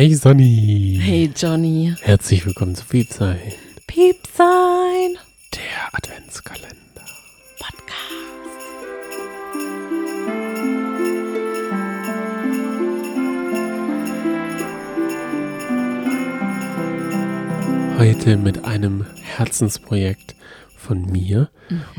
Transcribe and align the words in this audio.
Hey 0.00 0.14
Sonny. 0.14 0.98
Hey 0.98 1.30
Johnny. 1.36 1.94
Herzlich 2.00 2.46
willkommen 2.46 2.74
zu 2.74 2.86
Piepsein, 2.86 3.38
Piepsein. 3.86 5.18
der 5.52 5.92
Adventskalender. 5.92 7.04
Podcast. 7.58 9.20
Heute 17.98 18.38
mit 18.38 18.64
einem 18.64 19.04
Herzensprojekt 19.22 20.34
von 20.76 21.02
mir, 21.02 21.50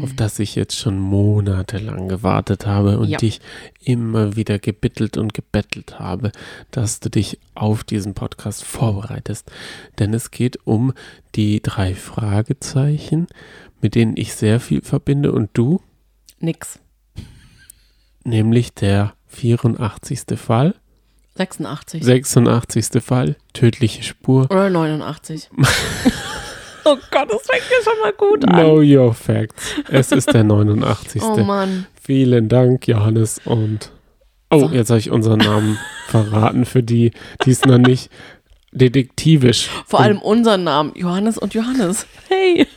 auf 0.02 0.14
das 0.16 0.40
ich 0.40 0.56
jetzt 0.56 0.76
schon 0.76 0.98
monatelang 0.98 2.08
gewartet 2.08 2.66
habe 2.66 2.98
und 2.98 3.10
Ja. 3.10 3.20
dich 3.20 3.40
immer 3.84 4.36
wieder 4.36 4.60
gebittelt 4.60 5.18
und 5.18 5.34
gebettelt 5.34 6.00
habe, 6.00 6.32
dass 6.72 7.00
du 7.00 7.10
dich 7.10 7.40
auf 7.56 7.84
diesen 7.84 8.14
Podcast 8.14 8.64
vorbereitest. 8.64 9.52
Denn 10.00 10.14
es 10.14 10.32
geht 10.32 10.66
um 10.66 10.94
die 11.36 11.62
drei 11.62 11.96
Fragezeichen, 11.96 13.28
mit 13.82 13.96
denen 13.96 14.16
ich 14.16 14.34
sehr 14.34 14.60
viel 14.60 14.82
verbinde 14.82 15.32
und 15.32 15.50
du, 15.54 15.82
Nix. 16.40 16.80
nämlich 18.24 18.74
der 18.74 19.14
84. 19.28 20.22
Fall, 20.38 20.76
86. 21.36 22.04
86. 22.04 23.02
Fall, 23.02 23.36
tödliche 23.54 24.04
Spur. 24.04 24.46
Oder 24.52 24.70
89. 24.70 25.50
oh 26.86 26.98
Gott, 27.12 27.32
das 27.32 27.42
fängt 27.44 27.64
ja 27.70 27.84
schon 27.84 28.00
mal 28.02 28.14
gut 28.14 28.46
an. 28.48 28.56
Know 28.60 28.82
your 28.82 29.14
facts. 29.14 29.76
Es 29.90 30.12
ist 30.12 30.34
der 30.34 30.44
89. 30.44 31.22
Oh 31.24 31.38
Mann. 31.38 31.86
Vielen 32.02 32.50
Dank, 32.50 32.88
Johannes. 32.88 33.40
Und 33.46 33.92
oh, 34.50 34.70
jetzt 34.72 34.90
habe 34.90 35.00
ich 35.00 35.12
unseren 35.12 35.40
Namen 35.40 35.78
verraten 36.08 36.66
für 36.66 36.84
die, 36.84 37.12
die 37.46 37.52
es 37.52 37.64
noch 37.66 37.78
nicht 37.78 38.10
detektivisch. 38.72 39.70
Vor 39.86 40.00
allem 40.00 40.20
unseren 40.20 40.64
Namen. 40.64 40.94
Johannes 40.96 41.38
und 41.38 41.54
Johannes. 41.54 42.06
Hey. 42.30 42.68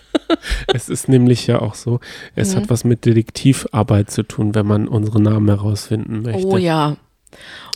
Es 0.72 0.88
ist 0.88 1.08
nämlich 1.08 1.46
ja 1.46 1.60
auch 1.60 1.74
so, 1.74 2.00
es 2.34 2.52
Mhm. 2.54 2.60
hat 2.60 2.70
was 2.70 2.84
mit 2.84 3.04
Detektivarbeit 3.04 4.10
zu 4.10 4.22
tun, 4.22 4.54
wenn 4.54 4.66
man 4.66 4.88
unsere 4.88 5.20
Namen 5.20 5.48
herausfinden 5.48 6.22
möchte. 6.22 6.46
Oh 6.46 6.56
ja. 6.56 6.96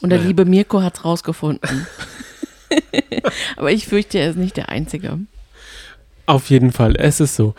Und 0.03 0.11
der 0.11 0.19
Naja. 0.19 0.29
liebe 0.29 0.45
Mirko 0.45 0.83
hat's 0.83 1.05
rausgefunden. 1.05 1.87
Aber 3.57 3.73
ich 3.73 3.87
fürchte, 3.87 4.19
er 4.19 4.31
ist 4.31 4.37
nicht 4.37 4.57
der 4.57 4.69
Einzige. 4.69 5.19
Auf 6.29 6.51
jeden 6.51 6.73
Fall, 6.73 6.95
es 6.99 7.21
ist 7.21 7.37
so. 7.37 7.55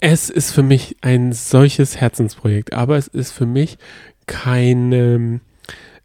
Es 0.00 0.30
ist 0.30 0.50
für 0.52 0.62
mich 0.62 0.96
ein 1.02 1.32
solches 1.34 1.98
Herzensprojekt, 2.00 2.72
aber 2.72 2.96
es 2.96 3.06
ist 3.06 3.32
für 3.32 3.44
mich 3.44 3.76
keine 4.26 5.40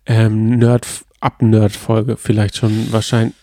ähm, 0.05 0.57
Nerd 0.57 0.85
Ab-Nerd-Folge. 1.21 2.17
Vielleicht 2.17 2.57
schon 2.57 2.91
wahrscheinlich. 2.91 3.35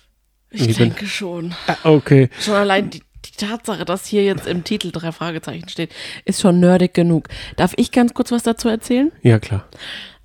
Ich 0.51 0.61
Wie 0.63 0.67
bin- 0.67 0.77
denke 0.91 1.07
schon. 1.07 1.55
Ah, 1.67 1.77
okay. 1.85 2.29
Schon 2.39 2.55
allein 2.55 2.91
die, 2.91 3.01
die 3.25 3.33
Tatsache, 3.39 3.87
dass 3.87 4.05
hier 4.07 4.25
jetzt 4.25 4.47
im 4.47 4.63
Titel 4.63 4.91
drei 4.93 5.11
Fragezeichen 5.13 5.71
steht, 5.71 5.91
ist 6.27 6.43
schon 6.43 6.61
nerdig 6.61 6.93
genug. 6.93 7.29
Darf 7.57 7.73
ich 7.77 7.93
ganz 7.93 8.13
kurz 8.13 8.31
was 8.31 8.43
dazu 8.43 8.69
erzählen? 8.69 9.11
Ja, 9.23 9.39
klar. 9.39 9.67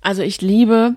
Also 0.02 0.20
ich 0.22 0.42
liebe 0.42 0.96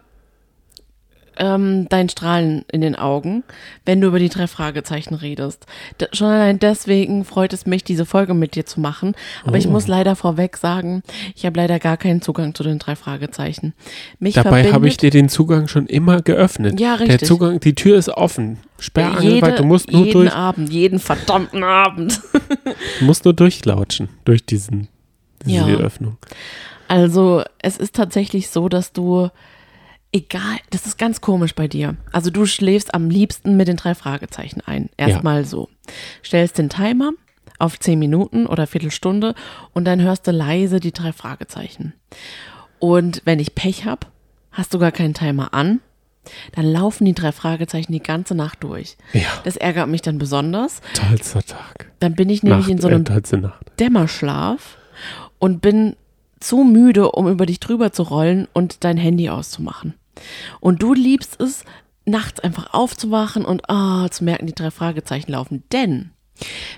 ähm, 1.37 1.87
dein 1.89 2.09
Strahlen 2.09 2.65
in 2.71 2.81
den 2.81 2.95
Augen, 2.95 3.43
wenn 3.85 4.01
du 4.01 4.07
über 4.07 4.19
die 4.19 4.29
drei 4.29 4.47
Fragezeichen 4.47 5.13
redest. 5.15 5.65
D 6.01 6.07
schon 6.13 6.27
allein 6.27 6.59
deswegen 6.59 7.25
freut 7.25 7.53
es 7.53 7.65
mich, 7.65 7.83
diese 7.83 8.05
Folge 8.05 8.33
mit 8.33 8.55
dir 8.55 8.65
zu 8.65 8.79
machen. 8.79 9.13
Aber 9.45 9.57
ich 9.57 9.67
Oh. 9.67 9.71
muss 9.71 9.87
leider 9.87 10.15
vorweg 10.15 10.57
sagen, 10.57 11.03
ich 11.35 11.45
habe 11.45 11.57
leider 11.59 11.79
gar 11.79 11.97
keinen 11.97 12.21
Zugang 12.21 12.55
zu 12.55 12.63
den 12.63 12.79
drei 12.79 12.95
Fragezeichen. 12.95 13.73
Mich 14.19 14.35
Dabei 14.35 14.71
habe 14.71 14.87
ich 14.87 14.97
dir 14.97 15.09
den 15.11 15.29
Zugang 15.29 15.67
schon 15.67 15.87
immer 15.87 16.21
geöffnet. 16.21 16.79
Ja, 16.79 16.97
Der 16.97 17.07
richtig. 17.07 17.27
Zugang, 17.27 17.59
die 17.59 17.75
Tür 17.75 17.97
ist 17.97 18.09
offen. 18.09 18.57
Sperrangelweit, 18.79 19.51
jede, 19.51 19.55
du 19.55 19.63
musst 19.65 19.91
nur, 19.91 20.01
jeden 20.05 20.11
durch, 20.13 20.33
Abend, 20.33 20.69
jeden 20.71 20.99
verdammten 20.99 21.63
Abend. 21.63 22.19
du 22.99 23.05
musst 23.05 23.23
nur 23.25 23.33
durchlautschen 23.33 24.09
durch 24.25 24.45
diesen, 24.45 24.87
diese 25.45 25.55
Ja. 25.71 25.77
Öffnung. 25.77 26.17
Also 26.87 27.43
es 27.59 27.77
ist 27.77 27.95
tatsächlich 27.95 28.49
so, 28.49 28.69
dass 28.69 28.91
du, 28.93 29.29
egal, 30.15 30.57
das 30.69 30.85
ist 30.85 30.97
ganz 30.97 31.19
komisch 31.19 31.53
bei 31.55 31.67
dir. 31.67 31.97
Also 32.11 32.29
du 32.31 32.45
schläfst 32.45 32.93
am 32.93 33.09
liebsten 33.09 33.57
mit 33.57 33.67
den 33.67 33.75
drei 33.75 33.93
Fragezeichen 33.95 34.61
ein. 34.65 34.89
Erstmal 34.97 35.43
so. 35.45 35.69
Stellst 36.23 36.57
den 36.57 36.69
Timer 36.69 37.11
auf 37.59 37.79
zehn 37.79 37.99
Minuten 37.99 38.47
oder 38.47 38.65
Viertelstunde 38.65 39.35
und 39.73 39.85
dann 39.85 40.01
hörst 40.01 40.25
du 40.25 40.31
leise 40.31 40.79
die 40.79 40.93
drei 40.93 41.11
Fragezeichen. 41.11 41.93
Und 42.79 43.21
wenn 43.25 43.39
ich 43.39 43.55
Pech 43.55 43.85
hab, 43.85 44.09
hast 44.51 44.73
du 44.73 44.79
gar 44.79 44.91
keinen 44.91 45.13
Timer 45.13 45.53
an, 45.53 45.81
dann 46.53 46.65
laufen 46.65 47.05
die 47.05 47.13
drei 47.13 47.31
Fragezeichen 47.31 47.91
die 47.91 48.01
ganze 48.01 48.35
Nacht 48.35 48.63
durch. 48.63 48.97
Ja, 49.13 49.27
Das 49.43 49.57
ärgert 49.57 49.89
mich 49.89 50.01
dann 50.01 50.17
besonders. 50.17 50.81
tollster 50.93 51.43
Tag. 51.43 51.91
Dann 51.99 52.15
bin 52.15 52.29
ich 52.29 52.41
nämlich 52.41 52.67
Nacht, 52.67 52.71
in 52.71 52.77
so 52.79 52.87
einem 52.87 53.05
äh. 53.05 53.49
Dämmerschlaf 53.79 54.77
und 55.39 55.61
bin 55.61 55.95
zu 56.39 56.63
müde, 56.63 57.11
um 57.11 57.27
über 57.27 57.45
dich 57.45 57.59
drüber 57.59 57.91
zu 57.91 58.03
rollen 58.03 58.47
und 58.53 58.83
dein 58.83 58.97
Handy 58.97 59.29
auszumachen. 59.29 59.93
Und 60.59 60.81
du 60.83 60.93
liebst 60.93 61.39
es, 61.41 61.63
nachts 62.05 62.39
einfach 62.39 62.73
aufzuwachen 62.73 63.45
und 63.45 63.69
ah, 63.69 64.07
zu 64.11 64.23
merken, 64.23 64.45
die 64.47 64.53
drei 64.55 64.71
Fragezeichen 64.71 65.31
laufen. 65.31 65.63
Denn 65.71 66.11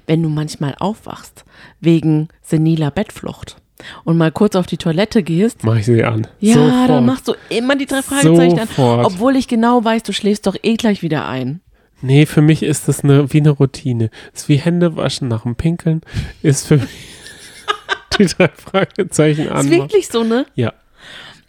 wenn 0.06 0.24
du 0.24 0.30
manchmal 0.30 0.76
aufwachst 0.80 1.44
wegen 1.82 2.30
seniler 2.42 2.92
Bettflucht 2.92 3.58
und 4.06 4.18
mal 4.18 4.32
kurz 4.32 4.56
auf 4.56 4.68
die 4.68 4.78
Toilette 4.78 5.24
gehst, 5.24 5.64
Mach 5.64 5.76
ich 5.78 5.86
sie 5.86 6.04
an. 6.04 6.28
ja, 6.40 6.54
Sofort. 6.54 6.90
dann 6.90 7.06
machst 7.06 7.28
du 7.28 7.34
immer 7.50 7.76
die 7.76 7.86
drei 7.88 8.02
Fragezeichen 8.02 8.58
Sofort. 8.58 9.00
an, 9.00 9.06
obwohl 9.06 9.36
ich 9.36 9.48
genau 9.48 9.84
weiß, 9.84 10.04
du 10.04 10.14
schläfst 10.14 10.48
doch 10.48 10.56
eh 10.64 10.76
gleich 10.76 11.02
wieder 11.02 11.28
ein. 11.28 11.62
Nee, 12.02 12.26
für 12.28 12.42
mich 12.42 12.62
ist 12.64 12.88
das 12.88 13.04
eine, 13.04 13.34
wie 13.34 13.40
eine 13.40 13.50
Routine. 13.50 14.12
ist 14.34 14.48
wie 14.50 14.58
Hände 14.58 14.96
waschen 14.96 15.28
nach 15.28 15.44
dem 15.44 15.56
Pinkeln. 15.56 16.02
Ist 16.44 16.68
für 16.68 16.78
mich 16.78 16.90
die 18.20 18.26
drei 18.28 18.50
Fragezeichen 18.50 19.46
Ist 19.48 19.52
an. 19.52 19.70
wirklich 19.72 20.08
so, 20.08 20.24
ne? 20.24 20.46
Ja, 20.56 20.74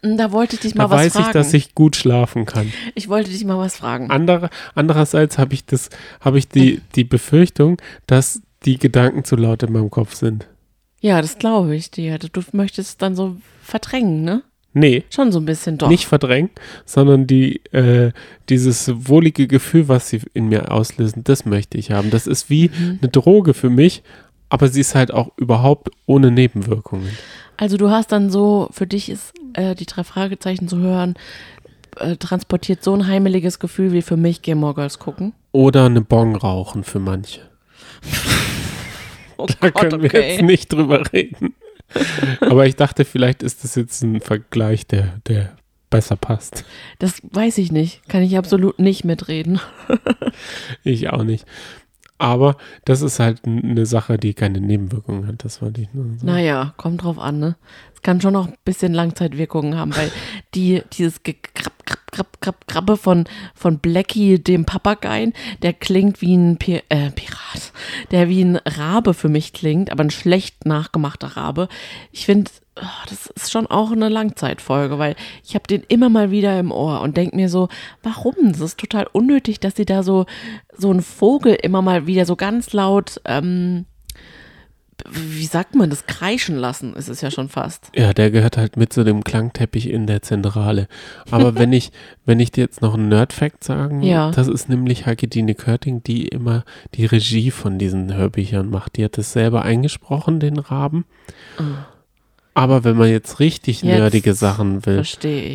Da 0.03 0.31
wollte 0.33 0.55
ich 0.57 0.61
dich 0.61 0.75
mal 0.75 0.85
da 0.85 0.91
was 0.91 1.01
weiß 1.07 1.13
fragen. 1.15 1.27
ich, 1.27 1.33
dass 1.33 1.55
ich 1.55 1.75
gut 1.75 1.97
schlafen 1.97 2.47
kann. 2.47 2.73
ich 2.95 3.09
wollte 3.09 3.31
dich 3.31 3.45
mal 3.45 3.59
was 3.59 3.77
fragen. 3.77 4.11
Andere, 4.11 4.49
andererseits 4.75 5.39
habe 5.39 5.55
ich 5.55 5.65
das, 5.65 5.91
habe 6.21 6.39
ich 6.39 6.49
die, 6.49 6.81
die 6.95 7.05
Befürchtung, 7.05 7.79
dass 8.07 8.41
die 8.65 8.79
Gedanken 8.79 9.25
zu 9.25 9.35
laut 9.37 9.63
in 9.63 9.73
meinem 9.73 9.91
Kopf 9.91 10.15
sind. 10.15 10.47
Ja, 11.01 11.21
das 11.21 11.39
glaube 11.39 11.75
ich 11.77 11.91
dir. 11.91 12.19
Du 12.19 12.43
möchtest 12.53 12.91
es 12.91 12.97
dann 12.97 13.15
so 13.17 13.37
verdrängen, 13.63 14.23
ne? 14.23 14.43
Nee, 14.75 15.03
Schon 15.11 15.33
so 15.33 15.41
ein 15.41 15.45
bisschen 15.47 15.79
doch. 15.79 15.89
nicht 15.89 16.07
verdrängen, 16.07 16.51
sondern 16.85 17.27
die, 17.27 17.65
äh, 17.73 18.13
dieses 18.49 18.93
wohlige 19.09 19.49
Gefühl, 19.49 19.89
was 19.89 20.09
sie 20.11 20.21
in 20.35 20.49
mir 20.49 20.71
auslösen, 20.71 21.25
das 21.25 21.45
möchte 21.47 21.79
ich 21.79 21.91
haben. 21.91 22.11
Das 22.11 22.27
ist 22.27 22.51
wie 22.51 22.69
Mhm. 22.69 22.99
eine 23.01 23.11
Droge 23.11 23.55
für 23.55 23.71
mich, 23.71 24.03
aber 24.49 24.69
sie 24.69 24.81
ist 24.81 24.95
halt 24.95 25.13
auch 25.13 25.31
überhaupt 25.37 25.91
ohne 26.07 26.31
Nebenwirkungen. 26.31 27.11
Also 27.57 27.77
du 27.77 27.91
hast 27.91 28.13
dann 28.13 28.31
so, 28.31 28.69
für 28.71 28.87
dich 28.87 29.11
ist 29.11 29.33
äh, 29.55 29.75
die 29.75 29.87
drei 29.87 30.05
Fragezeichen 30.05 30.69
zu 30.69 30.79
hören, 30.79 31.15
äh, 31.97 32.17
transportiert 32.17 32.83
so 32.83 32.95
ein 32.95 33.07
heimeliges 33.07 33.59
Gefühl 33.59 33.93
wie 33.93 34.03
für 34.03 34.17
mich 34.17 34.43
Gilmore 34.43 34.75
Girls 34.75 34.99
gucken. 34.99 35.33
Oder 35.53 35.87
eine 35.87 36.01
Bong 36.01 36.37
rauchen 36.37 36.85
für 36.85 37.01
manche. 37.01 37.41
Oh 39.41 39.47
Da 39.61 39.71
können 39.71 40.03
wir 40.03 40.11
jetzt 40.11 40.43
nicht 40.43 40.73
drüber 40.73 41.13
reden. 41.13 41.55
Aber 42.41 42.67
ich 42.67 42.75
dachte, 42.75 43.05
vielleicht 43.05 43.45
ist 43.45 43.63
das 43.63 43.77
jetzt 43.77 44.03
ein 44.03 44.21
Vergleich, 44.21 44.89
der, 44.89 45.21
der 45.29 45.57
besser 45.91 46.17
passt. 46.17 46.65
Das 46.99 47.23
weiß 47.23 47.59
ich 47.59 47.73
nicht. 47.73 48.07
Kann 48.09 48.23
ich 48.23 48.37
absolut 48.37 48.79
nicht 48.79 49.05
mitreden. 49.05 49.61
Ich 50.85 51.09
auch 51.11 51.23
nicht. 51.25 51.47
Aber 52.19 52.57
das 52.85 53.01
ist 53.01 53.21
halt 53.21 53.45
eine 53.47 53.87
Sache, 53.87 54.19
die 54.19 54.35
keine 54.35 54.61
Nebenwirkungen 54.61 55.27
hat. 55.27 55.45
Das 55.45 55.63
wollte 55.63 55.81
ich 55.83 55.95
nur 55.95 56.05
sagen. 56.07 56.27
Naja, 56.27 56.75
kommt 56.77 57.05
drauf 57.05 57.19
an, 57.19 57.39
ne? 57.39 57.57
Es 57.95 58.03
kann 58.03 58.21
schon 58.21 58.33
noch 58.33 58.49
ein 58.49 58.55
bisschen 58.65 58.93
Langzeitwirkungen 58.93 59.77
haben, 59.77 59.97
weil 59.97 60.11
die, 60.55 60.83
dieses 60.93 61.23
Gekrabb, 61.23 61.68
Krabb, 61.89 62.13
Krabb, 62.13 62.41
Krabb, 62.41 62.69
Krabbe 62.69 62.97
von, 62.99 63.25
von 63.55 63.79
Blackie, 63.79 64.39
dem 64.39 64.67
Papageien, 64.67 65.33
der 65.63 65.73
klingt 65.73 66.21
wie 66.21 66.37
ein 66.37 66.59
Pi 66.59 66.83
äh, 66.91 67.11
Pirat, 67.11 67.73
der 68.11 68.29
wie 68.29 68.43
ein 68.43 68.57
Rabe 68.57 69.15
für 69.15 69.31
mich 69.31 69.55
klingt, 69.55 69.91
aber 69.91 70.05
ein 70.05 70.11
schlecht 70.11 70.67
nachgemachter 70.67 71.29
Rabe. 71.29 71.69
Ich 72.13 72.27
finde, 72.27 72.51
oh, 72.77 73.07
das 73.09 73.29
ist 73.29 73.51
schon 73.51 73.67
auch 73.67 73.91
eine 73.91 74.11
Langzeitfolge, 74.11 74.99
weil 74.99 75.17
ich 75.43 75.55
habe 75.55 75.67
den 75.67 75.83
immer 75.89 76.11
mal 76.11 76.31
wieder 76.31 76.59
im 76.59 76.73
Ohr 76.73 77.01
und 77.01 77.17
denke 77.17 77.37
mir 77.37 77.49
so, 77.49 77.69
warum? 78.03 78.35
Das 78.53 78.61
ist 78.61 78.79
total 78.79 79.07
unnötig, 79.11 79.61
dass 79.61 79.77
sie 79.77 79.87
da 79.87 80.03
so, 80.03 80.27
so 80.77 80.93
ein 80.93 81.01
Vogel 81.01 81.55
immer 81.55 81.81
mal 81.81 82.07
wieder 82.07 82.27
so 82.27 82.37
ganz 82.37 82.75
laut, 82.75 83.21
ähm, 83.25 83.87
wie 85.11 85.47
sagt 85.47 85.75
man 85.75 85.91
das, 85.91 86.07
kreischen 86.07 86.57
lassen, 86.57 86.95
ist 86.95 87.09
es 87.09 87.21
ja 87.21 87.31
schon 87.31 87.49
fast. 87.49 87.91
Ja, 87.95 88.13
der 88.13 88.31
gehört 88.31 88.57
halt 88.57 88.77
mit 88.77 88.93
zu 88.93 89.05
dem 89.05 89.25
Klangteppich 89.25 89.89
in 89.89 90.07
der 90.07 90.23
Zentrale. 90.23 90.89
Aber 91.31 91.55
wenn 91.55 91.73
ich, 91.73 91.93
wenn 92.25 92.41
ich 92.41 92.51
dir 92.53 92.63
jetzt 92.65 92.83
noch 92.83 92.95
einen 92.95 93.09
Nerd-Fact 93.09 93.63
sagen, 93.65 94.03
Ja. 94.03 94.31
das 94.31 94.49
ist 94.49 94.69
nämlich 94.69 95.07
Heike 95.07 95.29
Dine 95.29 95.55
Körting, 95.55 96.03
die 96.03 96.27
immer 96.29 96.65
die 96.95 97.07
Regie 97.07 97.51
von 97.51 97.79
diesen 97.79 98.13
Hörbüchern 98.15 98.71
macht. 98.71 98.97
Die 98.97 99.05
hat 99.05 99.19
es 99.19 99.33
selber 99.33 99.63
eingesprochen, 99.63 100.41
den 100.41 100.59
Raben. 100.59 101.05
Ah. 101.59 101.87
Aber 102.55 102.83
wenn 102.83 102.97
man 102.97 103.09
jetzt 103.09 103.39
richtig 103.39 103.83
Jetzt 103.83 103.99
nerdige 103.99 104.35
Sachen 104.35 104.85
will, 104.85 105.05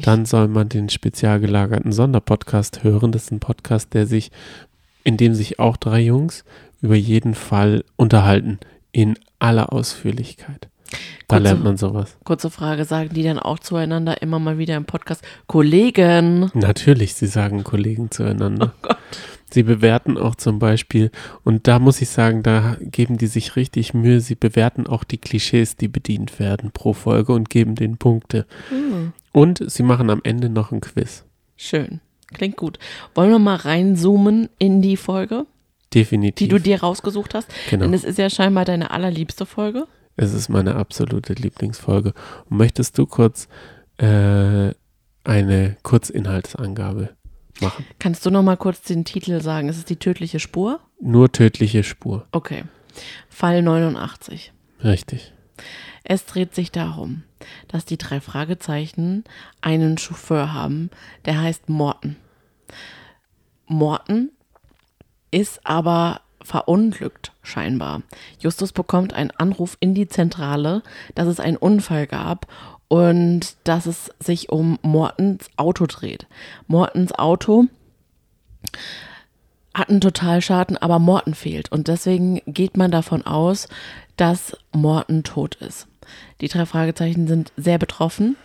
dann 0.04 0.26
soll 0.26 0.48
man 0.48 0.70
den 0.70 0.88
spezial 0.88 1.42
gelagerten 1.42 1.92
Sonderpodcast 1.92 2.84
hören. 2.86 3.12
Das 3.12 3.24
ist 3.26 3.32
ein 3.32 3.42
Podcast, 3.42 3.94
der 3.94 4.08
sich, 4.08 4.32
in 5.04 5.18
dem 5.18 5.34
sich 5.34 5.60
auch 5.60 5.76
drei 5.76 6.00
Jungs 6.00 6.46
über 6.82 6.96
jeden 6.96 7.36
Fall 7.36 7.84
unterhalten. 7.98 8.60
In 8.94 9.16
aller 9.44 9.72
Ausführlichkeit. 9.74 10.70
Da 11.28 11.38
Kurze- 11.38 11.44
lernt 11.44 11.64
man 11.64 11.78
sowas. 11.78 12.18
Kurze 12.24 12.50
Frage, 12.50 12.86
sagen 12.86 13.10
die 13.14 13.24
dann 13.24 13.40
auch 13.40 13.60
zueinander 13.60 14.22
immer 14.22 14.40
mal 14.40 14.58
wieder 14.58 14.76
im 14.78 14.86
Podcast, 14.86 15.24
Kollegen? 15.48 16.52
Natürlich, 16.54 17.16
sie 17.16 17.28
sagen 17.28 17.64
Kollegen 17.64 18.12
zueinander. 18.12 18.74
Oh 18.88 18.94
Sie 19.52 19.62
bewerten 19.64 20.18
auch 20.18 20.34
zum 20.34 20.58
Beispiel, 20.58 21.12
und 21.44 21.68
da 21.68 21.78
muss 21.78 22.02
ich 22.02 22.10
sagen, 22.10 22.42
da 22.42 22.76
geben 22.82 23.20
die 23.20 23.28
sich 23.28 23.56
richtig 23.56 23.94
Mühe, 23.94 24.20
sie 24.20 24.34
bewerten 24.34 24.88
auch 24.88 25.04
die 25.04 25.20
Klischees, 25.20 25.76
die 25.78 25.88
bedient 25.88 26.40
werden 26.40 26.72
pro 26.72 26.94
Folge 26.94 27.34
und 27.34 27.52
geben 27.52 27.76
den 27.76 27.98
Punkte. 27.98 28.48
Hm, 28.70 29.14
Und 29.32 29.64
sie 29.70 29.84
machen 29.84 30.10
am 30.10 30.22
Ende 30.24 30.50
noch 30.50 30.72
ein 30.72 30.82
Quiz. 30.82 31.24
schön. 31.56 32.00
Klingt 32.34 32.58
gut. 32.58 32.80
Wollen 33.14 33.30
wir 33.30 33.38
mal 33.38 33.58
reinzoomen 33.58 34.50
in 34.58 34.82
die 34.82 34.98
Folge, 34.98 35.46
Definitiv. 35.94 36.36
die 36.36 36.48
du 36.48 36.60
dir 36.60 36.82
rausgesucht 36.82 37.34
hast? 37.34 37.48
genau. 37.70 37.86
Denn 37.86 37.94
es 37.94 38.04
ist 38.04 38.18
ja 38.18 38.30
scheinbar 38.30 38.66
deine 38.66 38.92
allerliebste 38.92 39.46
Folge. 39.46 39.88
Es 40.16 40.34
ist 40.34 40.50
meine 40.50 40.76
absolute 40.76 41.34
Lieblingsfolge. 41.34 42.14
Und 42.50 42.58
möchtest 42.58 42.98
du 42.98 43.06
kurz 43.06 43.48
äh, 43.98 44.72
eine 45.24 45.78
Kurzinhaltsangabe 45.84 47.10
machen? 47.62 47.86
Kannst 48.00 48.26
du 48.26 48.30
noch 48.30 48.44
mal 48.44 48.58
kurz 48.58 48.82
den 48.82 49.06
Titel 49.06 49.42
sagen? 49.42 49.70
Ist 49.70 49.78
es 49.78 49.86
die 49.86 49.96
tödliche 49.96 50.40
Spur? 50.40 50.80
Nur 51.02 51.32
tödliche 51.32 51.84
Spur. 51.84 52.28
Okay. 52.32 52.64
Fall 53.28 53.62
89. 53.62 54.54
Richtig. 54.84 55.34
Es 56.04 56.26
dreht 56.26 56.54
sich 56.54 56.72
darum, 56.72 57.24
dass 57.70 57.86
die 57.86 57.98
drei 57.98 58.20
Fragezeichen 58.20 59.24
einen 59.62 59.98
Chauffeur 59.98 60.54
haben, 60.54 60.90
der 61.26 61.42
heißt 61.42 61.70
Morten. 61.70 62.18
Morten 63.66 64.32
ist 65.34 65.62
aber 65.66 66.22
verunglückt 66.42 67.32
scheinbar. 67.42 68.04
Justus 68.40 68.72
bekommt 68.72 69.14
einen 69.14 69.32
Anruf 69.32 69.78
in 69.80 69.96
die 69.96 70.08
Zentrale, 70.08 70.84
dass 71.16 71.28
es 71.28 71.40
einen 71.40 71.58
Unfall 71.58 72.06
gab 72.06 72.48
und 72.88 73.56
dass 73.64 73.86
es 73.86 74.12
sich 74.20 74.50
um 74.50 74.78
Mortens 74.82 75.50
Auto 75.58 75.86
dreht. 75.88 76.28
Mortens 76.68 77.14
Auto 77.14 77.66
hat 79.74 79.90
einen 79.90 80.02
Totalschaden, 80.02 80.78
aber 80.78 81.00
Morten 81.00 81.34
fehlt. 81.34 81.72
Und 81.72 81.88
deswegen 81.88 82.42
geht 82.46 82.78
man 82.78 82.92
davon 82.92 83.26
aus, 83.26 83.68
dass 84.18 84.56
Morten 84.72 85.24
tot 85.24 85.56
ist. 85.56 85.88
Die 86.42 86.48
drei 86.48 86.66
Fragezeichen 86.66 87.28
sind 87.28 87.52
sehr 87.58 87.80
betroffen 87.80 88.36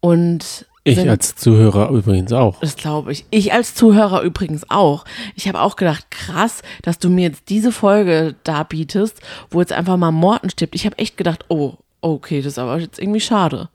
und 0.00 0.66
Ich 0.86 0.96
sind, 0.96 1.08
als 1.08 1.34
Zuhörer 1.34 1.88
übrigens 1.90 2.30
auch. 2.32 2.60
das 2.60 2.76
glaube 2.76 3.10
ich. 3.10 3.24
Ich 3.30 3.54
als 3.54 3.74
Zuhörer 3.74 4.20
übrigens 4.20 4.68
auch. 4.68 5.06
Ich 5.34 5.48
habe 5.48 5.60
auch 5.60 5.76
gedacht, 5.76 6.10
krass, 6.10 6.60
dass 6.82 6.98
du 6.98 7.08
mir 7.08 7.22
jetzt 7.22 7.48
diese 7.48 7.72
Folge 7.72 8.34
darbietest, 8.44 9.18
wo 9.50 9.60
jetzt 9.60 9.72
einfach 9.72 9.96
mal 9.96 10.12
Morten 10.12 10.50
stirbt. 10.50 10.74
Ich 10.74 10.84
habe 10.84 10.98
echt 10.98 11.16
gedacht, 11.16 11.46
oh, 11.48 11.74
okay, 12.02 12.42
das 12.42 12.52
ist 12.52 12.58
aber 12.58 12.78
jetzt 12.78 12.98
irgendwie 12.98 13.20
schade. 13.20 13.70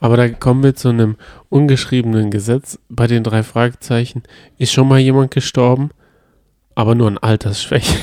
Aber 0.00 0.16
da 0.16 0.28
kommen 0.28 0.64
wir 0.64 0.74
zu 0.74 0.88
einem 0.88 1.16
ungeschriebenen 1.48 2.32
Gesetz. 2.32 2.78
Bei 2.88 3.06
den 3.06 3.22
drei 3.22 3.44
Fragezeichen 3.44 4.24
ist 4.58 4.72
schon 4.72 4.88
mal 4.88 4.98
jemand 4.98 5.30
gestorben, 5.30 5.90
aber 6.74 6.96
nur 6.96 7.06
an 7.06 7.18
Altersschwäche. 7.18 7.98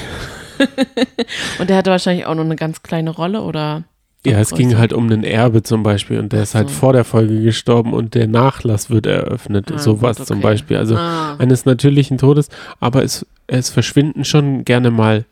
Und 1.60 1.70
der 1.70 1.78
hatte 1.78 1.92
wahrscheinlich 1.92 2.26
auch 2.26 2.36
noch 2.36 2.46
eine 2.46 2.56
ganz 2.56 2.84
kleine 2.84 3.10
Rolle, 3.10 3.42
oder? 3.42 3.84
Ja, 4.26 4.40
es 4.40 4.52
ging 4.52 4.78
halt 4.78 4.94
um 4.94 5.06
einen 5.06 5.24
Erbe 5.24 5.64
zum 5.64 5.84
Beispiel 5.84 6.20
und 6.20 6.34
der 6.34 6.44
ist 6.44 6.56
halt 6.56 6.70
so. 6.70 6.76
vor 6.76 6.94
der 6.94 7.04
Folge 7.04 7.42
gestorben 7.42 7.94
und 7.94 8.14
der 8.16 8.28
Nachlass 8.28 8.90
wird 8.90 9.06
eröffnet. 9.06 9.72
Ah, 9.74 9.78
Sowas 9.78 10.18
gut, 10.18 10.28
zum 10.28 10.38
okay. 10.40 10.48
Beispiel. 10.48 10.78
Also 10.78 10.96
Ah. 10.98 11.36
eines 11.38 11.66
natürlichen 11.66 12.18
Todes, 12.18 12.50
aber 12.80 13.04
es, 13.04 13.26
es 13.48 13.70
verschwinden 13.70 14.26
schon 14.26 14.66
gerne 14.66 14.92
mal 14.92 15.26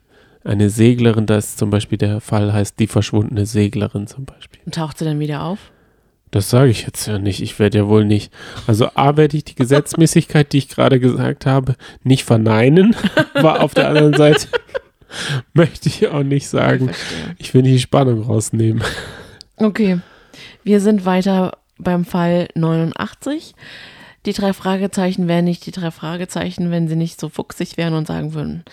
eine 0.43 0.69
Seglerin. 0.69 1.25
Da 1.25 1.37
ist 1.37 1.57
zum 1.57 1.69
Beispiel 1.69 1.97
der 1.97 2.19
Fall, 2.21 2.53
heißt 2.53 2.79
die 2.79 2.87
verschwundene 2.87 3.45
Seglerin 3.45 4.07
zum 4.07 4.25
Beispiel. 4.25 4.59
Und 4.65 4.75
taucht 4.75 4.97
sie 4.99 5.05
dann 5.05 5.19
wieder 5.19 5.43
auf? 5.43 5.59
Das 6.31 6.49
sage 6.49 6.71
ich 6.71 6.81
jetzt 6.81 7.05
ja 7.07 7.19
nicht. 7.19 7.41
Ich 7.43 7.59
werde 7.59 7.77
ja 7.77 7.87
wohl 7.87 8.05
nicht. 8.05 8.33
Also 8.65 8.87
A 8.95 9.17
werde 9.17 9.37
ich 9.37 9.43
die 9.43 9.53
Gesetzmäßigkeit, 9.53 10.51
die 10.51 10.57
ich 10.57 10.67
gerade 10.67 10.99
gesagt 10.99 11.45
habe, 11.45 11.75
nicht 12.03 12.23
verneinen. 12.23 12.95
Aber 13.35 13.61
auf 13.61 13.75
der 13.75 13.87
anderen 13.89 14.15
Seite 14.15 14.47
möchte 15.53 15.89
ich 15.89 16.07
auch 16.07 16.23
nicht 16.23 16.47
sagen. 16.47 16.89
Verstehe. 16.89 17.35
Ich 17.37 17.53
will 17.53 17.61
die 17.63 17.79
Spannung 17.79 18.23
rausnehmen. 18.23 18.83
Okay, 19.57 19.99
wir 20.63 20.79
sind 20.79 21.05
weiter 21.05 21.57
beim 21.77 22.05
Fall 22.05 22.47
89. 22.55 23.53
Die 24.25 24.33
drei 24.33 24.53
Fragezeichen 24.53 25.27
wären 25.27 25.45
nicht 25.45 25.65
die 25.65 25.71
drei 25.71 25.91
Fragezeichen, 25.91 26.71
wenn 26.71 26.87
sie 26.87 26.95
nicht 26.95 27.19
so 27.19 27.29
fuchsig 27.29 27.77
wären 27.77 27.93
und 27.93 28.07
sagen 28.07 28.33
würden, 28.33 28.63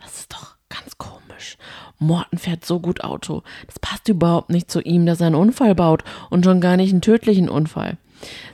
das 0.00 0.20
ist 0.20 0.32
doch 0.32 0.54
ganz 0.68 0.98
komisch. 0.98 1.56
Morten 1.98 2.38
fährt 2.38 2.64
so 2.64 2.80
gut 2.80 3.02
Auto. 3.02 3.42
Das 3.66 3.78
passt 3.78 4.08
überhaupt 4.08 4.50
nicht 4.50 4.70
zu 4.70 4.80
ihm, 4.80 5.06
dass 5.06 5.20
er 5.20 5.26
einen 5.26 5.36
Unfall 5.36 5.74
baut 5.74 6.04
und 6.30 6.44
schon 6.44 6.60
gar 6.60 6.76
nicht 6.76 6.92
einen 6.92 7.02
tödlichen 7.02 7.48
Unfall. 7.48 7.98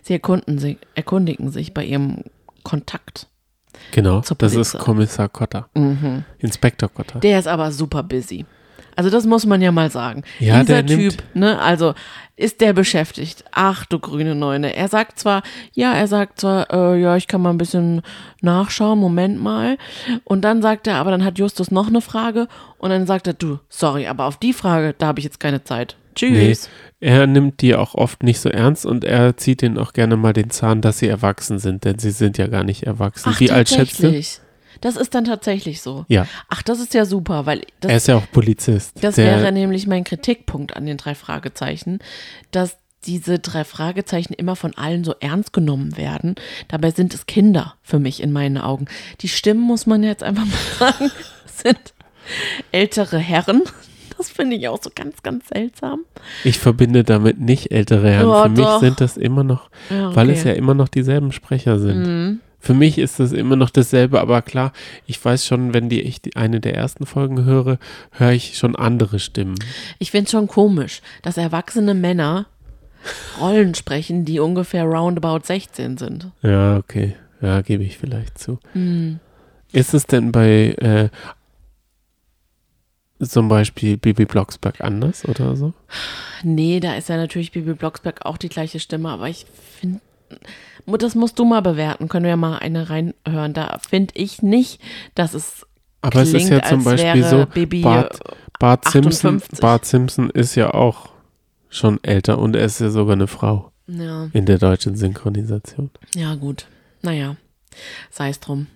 Sie 0.03 0.15
erkunden 0.15 0.59
sich, 0.59 0.79
erkundigen 0.95 1.51
sich 1.51 1.75
bei 1.75 1.85
ihrem 1.85 2.25
Kontakt. 2.63 3.29
Genau, 3.93 4.23
das 4.39 4.55
ist. 4.55 4.79
Kommissar 4.79 5.29
Kotter. 5.29 5.69
Mhm. 5.75 6.25
Inspektor 6.39 6.89
Kotter. 6.89 7.21
Der 7.21 7.39
ist 7.39 7.49
aber 7.49 7.71
super 7.73 8.03
busy. 8.03 8.45
Also 8.97 9.11
das 9.11 9.27
muss 9.27 9.45
man 9.45 9.61
ja 9.61 9.71
mal 9.73 9.91
sagen. 9.91 10.23
Ja, 10.39 10.61
Dieser 10.61 10.83
der 10.83 10.97
Typ, 10.97 11.23
ne, 11.35 11.61
also 11.61 11.95
ist 12.35 12.63
der 12.63 12.73
beschäftigt. 12.73 13.45
Ach 13.53 13.85
du 13.85 13.99
grüne 13.99 14.35
Neune. 14.35 14.75
Er 14.75 14.89
sagt 14.89 15.19
zwar, 15.19 15.43
ja, 15.75 15.93
er 15.93 16.09
sagt 16.09 16.41
zwar, 16.41 16.73
äh, 16.73 17.01
ja, 17.01 17.17
ich 17.17 17.27
kann 17.27 17.43
mal 17.43 17.51
ein 17.51 17.59
bisschen 17.59 18.01
nachschauen, 18.41 18.99
Moment 18.99 19.41
mal. 19.41 19.77
Und 20.25 20.43
dann 20.43 20.63
sagt 20.63 20.87
er, 20.87 20.97
aber 20.97 21.11
dann 21.11 21.25
hat 21.25 21.39
Justus 21.39 21.71
noch 21.71 21.89
eine 21.89 22.01
Frage 22.01 22.49
und 22.79 22.89
dann 22.89 23.07
sagt 23.07 23.27
er, 23.27 23.35
du, 23.35 23.59
sorry, 23.69 24.07
aber 24.07 24.25
auf 24.25 24.39
die 24.39 24.55
Frage, 24.55 24.95
da 24.97 25.09
habe 25.09 25.21
ich 25.21 25.25
jetzt 25.25 25.41
keine 25.41 25.63
Zeit. 25.63 25.97
Nee, 26.21 26.49
Tschüss. 26.49 26.69
er 27.01 27.27
nimmt 27.27 27.61
die 27.61 27.75
auch 27.75 27.95
oft 27.95 28.23
nicht 28.23 28.41
so 28.41 28.49
ernst 28.49 28.87
und 28.87 29.05
er 29.05 29.37
zieht 29.37 29.63
ihnen 29.63 29.79
auch 29.79 29.93
gerne 29.93 30.17
mal 30.17 30.33
den 30.33 30.51
Zahn, 30.51 30.81
dass 30.81 30.99
sie 30.99 31.09
erwachsen 31.09 31.59
sind, 31.59 31.85
denn 31.85 31.99
sie 31.99 32.11
sind 32.11 32.39
ja 32.39 32.47
gar 32.47 32.65
nicht 32.65 32.85
erwachsen. 32.85 33.31
Ach, 33.35 33.41
Wie 33.41 33.51
alt 33.51 33.69
schätzt 33.69 34.03
du? 34.03 34.23
Das 34.83 34.97
ist 34.97 35.15
dann 35.15 35.25
tatsächlich 35.25 35.81
so. 35.81 36.05
Ja, 36.09 36.27
Ach, 36.49 36.63
das 36.63 36.81
ist 36.81 36.93
ja 36.93 37.07
super, 37.07 37.47
weil 37.47 37.63
das 37.81 37.91
er 37.91 37.97
ist 37.97 38.09
ja 38.09 38.17
auch 38.17 38.31
Polizist. 38.31 38.93
Das 39.03 39.15
Der- 39.15 39.25
wäre 39.41 39.51
nämlich 39.53 39.87
mein 39.87 40.05
Kritikpunkt 40.05 40.77
an 40.77 40.85
den 40.85 40.99
drei 40.99 41.15
Fragezeichen, 41.15 41.99
dass 42.51 42.77
diese 43.07 43.39
drei 43.39 43.63
Fragezeichen 43.65 44.35
immer 44.35 44.57
von 44.57 44.77
allen 44.77 45.05
so 45.05 45.15
ernst 45.21 45.53
genommen 45.53 45.97
werden. 45.97 46.35
Dabei 46.69 46.91
sind 46.91 47.15
es 47.15 47.27
Kinder 47.27 47.75
für 47.83 47.99
mich 48.01 48.21
in 48.23 48.33
meinen 48.33 48.59
Augen. 48.59 48.87
Die 49.21 49.29
Stimmen, 49.29 49.61
muss 49.61 49.87
man 49.87 50.03
jetzt 50.03 50.23
einfach 50.25 50.45
mal 50.45 50.53
sagen, 50.93 51.11
sind 51.47 51.95
ältere 52.73 53.19
Herren. 53.19 53.63
Das 54.19 54.31
finde 54.31 54.57
ich 54.57 54.69
auch 54.69 54.83
so 54.83 54.91
ganz, 54.95 55.23
ganz 55.23 55.49
seltsam. 55.49 56.01
Ich 56.45 56.59
verbinde 56.59 57.05
damit 57.05 57.41
nicht 57.41 57.71
ältere 57.71 58.11
Herren. 58.11 58.27
Oh, 58.29 58.43
Für 58.45 58.49
mich 58.49 58.61
doch. 58.61 58.81
sind 58.81 59.01
das 59.01 59.17
immer 59.17 59.45
noch, 59.45 59.71
Ja, 59.91 60.15
weil 60.15 60.31
es 60.31 60.41
okay. 60.41 60.51
ja 60.51 60.55
immer 60.55 60.75
noch 60.75 60.89
dieselben 60.89 61.33
Sprecher 61.33 61.79
sind. 61.79 62.03
Mhm. 62.07 62.41
Für 62.59 62.75
mich 62.75 62.99
ist 62.99 63.21
das 63.21 63.33
immer 63.33 63.55
noch 63.55 63.71
dasselbe, 63.71 64.21
aber 64.21 64.43
klar, 64.43 64.73
ich 65.07 65.23
weiß 65.25 65.47
schon, 65.47 65.73
wenn 65.73 65.89
die 65.89 66.01
ich 66.03 66.21
eine 66.35 66.59
der 66.61 66.75
ersten 66.75 67.07
Folgen 67.07 67.45
höre, 67.45 67.79
höre 68.11 68.33
ich 68.33 68.57
schon 68.59 68.75
andere 68.75 69.21
Stimmen. 69.21 69.55
Ich 70.01 70.11
finde 70.11 70.25
es 70.25 70.31
schon 70.33 70.49
komisch, 70.49 71.01
dass 71.23 71.37
erwachsene 71.37 71.95
Männer 71.95 72.47
Rollen 73.41 73.75
sprechen, 73.77 74.25
die 74.25 74.41
ungefähr 74.41 74.85
roundabout 74.85 75.41
16 75.45 75.97
sind. 75.99 76.31
Ja, 76.43 76.77
okay. 76.79 77.15
Ja, 77.41 77.61
gebe 77.63 77.85
ich 77.85 77.99
vielleicht 77.99 78.39
zu. 78.39 78.59
Mhm. 78.75 79.21
Ist 79.73 79.95
es 79.95 80.07
denn 80.07 80.33
bei 80.33 80.71
äh, 80.79 81.09
zum 83.21 83.49
Beispiel 83.49 83.97
Bibi 83.97 84.25
Blocksberg 84.25 84.81
anders 84.81 85.27
oder 85.27 85.57
so? 85.57 85.73
Nee, 86.43 86.81
da 86.81 86.95
ist 86.95 87.09
ja 87.09 87.17
natürlich 87.17 87.53
Bibi 87.53 87.75
Blocksberg 87.75 88.25
auch 88.27 88.37
die 88.37 88.49
gleiche 88.49 88.81
Stimme, 88.81 89.09
aber 89.09 89.29
ich 89.29 89.47
finde, 89.81 90.01
das 90.87 91.15
musst 91.15 91.39
du 91.39 91.45
mal 91.45 91.63
bewerten. 91.63 92.09
Können 92.09 92.27
wir 92.27 92.37
mal 92.37 92.59
eine 92.59 92.91
reinhören. 92.91 93.55
Da 93.55 93.79
finde 93.89 94.15
ich 94.17 94.43
nicht, 94.43 94.81
dass 95.15 95.35
es 95.35 95.67
Aber 96.03 96.23
es 96.23 96.33
ist 96.33 96.49
ja 96.49 96.61
klingt, 96.61 96.67
zum 96.67 96.85
Beispiel 96.85 97.25
so, 97.25 97.47
Bibi, 97.47 97.83
Bart, 97.83 98.21
Bart 98.59 98.85
Simpson, 98.89 99.37
58. 99.37 99.61
Bart 99.61 99.85
Simpson 99.85 100.31
ist 100.31 100.55
ja 100.55 100.75
auch 100.75 101.11
schon 101.69 102.03
älter 102.03 102.39
und 102.39 102.57
er 102.57 102.65
ist 102.65 102.81
ja 102.81 102.91
sogar 102.91 103.15
eine 103.15 103.27
Frau 103.27 103.73
ja, 103.87 104.29
in 104.33 104.47
der 104.47 104.59
deutschen 104.59 104.97
Synchronisation. 104.97 105.91
ja, 106.15 106.35
gut. 106.35 106.67
Naja, 107.03 107.37
sei 108.11 108.31
es 108.31 108.41
drum. 108.41 108.67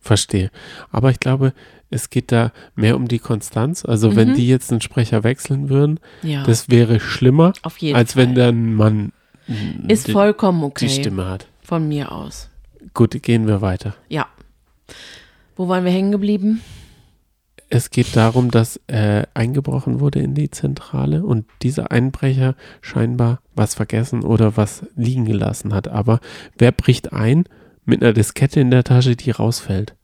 Verstehe. 0.00 0.50
Aber 0.90 1.10
ich 1.10 1.18
glaube, 1.18 1.54
es 1.94 2.10
geht 2.10 2.32
da 2.32 2.52
mehr 2.74 2.96
um 2.96 3.08
die 3.08 3.18
Konstanz. 3.18 3.84
Also 3.84 4.16
wenn 4.16 4.30
Mhm. 4.30 4.34
die 4.34 4.48
jetzt 4.48 4.70
einen 4.70 4.80
Sprecher 4.80 5.24
wechseln 5.24 5.68
würden, 5.68 6.00
Ja, 6.22 6.42
das 6.44 6.68
wäre 6.68 7.00
schlimmer, 7.00 7.52
als 7.62 8.12
Fall. 8.12 8.22
wenn 8.22 8.34
dann 8.34 8.74
man 8.74 9.12
Ist 9.88 10.08
die, 10.08 10.12
vollkommen 10.12 10.62
okay. 10.64 10.86
die 10.86 10.92
Stimme 10.92 11.26
hat. 11.26 11.46
Von 11.62 11.88
mir 11.88 12.12
aus. 12.12 12.50
Gut, 12.94 13.20
gehen 13.22 13.46
wir 13.46 13.60
weiter. 13.62 13.94
Ja. 14.08 14.26
Wo 15.56 15.68
waren 15.68 15.84
wir 15.84 15.92
hängen 15.92 16.12
geblieben? 16.12 16.60
es 17.70 17.90
geht 17.90 18.14
darum, 18.14 18.52
dass 18.52 18.78
äh, 18.86 19.24
eingebrochen 19.34 19.98
wurde 19.98 20.20
in 20.20 20.34
die 20.34 20.48
Zentrale 20.50 21.24
und 21.24 21.44
dieser 21.62 21.90
Einbrecher 21.90 22.54
scheinbar 22.82 23.40
was 23.56 23.74
vergessen 23.74 24.22
oder 24.22 24.56
was 24.56 24.86
liegen 24.94 25.24
gelassen 25.24 25.74
hat. 25.74 25.88
Aber 25.88 26.20
wer 26.56 26.70
bricht 26.70 27.12
ein 27.12 27.44
mit 27.84 28.00
einer 28.02 28.12
Diskette 28.12 28.60
in 28.60 28.70
der 28.70 28.84
Tasche, 28.84 29.16
die 29.16 29.30
rausfällt? 29.32 29.94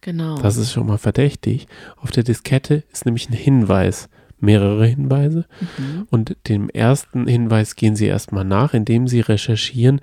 Genau. 0.00 0.38
Das 0.38 0.56
ist 0.56 0.72
schon 0.72 0.86
mal 0.86 0.98
verdächtig. 0.98 1.66
Auf 1.96 2.10
der 2.10 2.22
Diskette 2.22 2.84
ist 2.92 3.04
nämlich 3.04 3.28
ein 3.28 3.34
Hinweis, 3.34 4.08
mehrere 4.38 4.86
Hinweise. 4.86 5.46
Mhm. 5.78 6.06
Und 6.10 6.36
dem 6.48 6.70
ersten 6.70 7.26
Hinweis 7.26 7.76
gehen 7.76 7.96
sie 7.96 8.06
erstmal 8.06 8.44
nach, 8.44 8.72
indem 8.72 9.08
sie 9.08 9.20
recherchieren, 9.20 10.00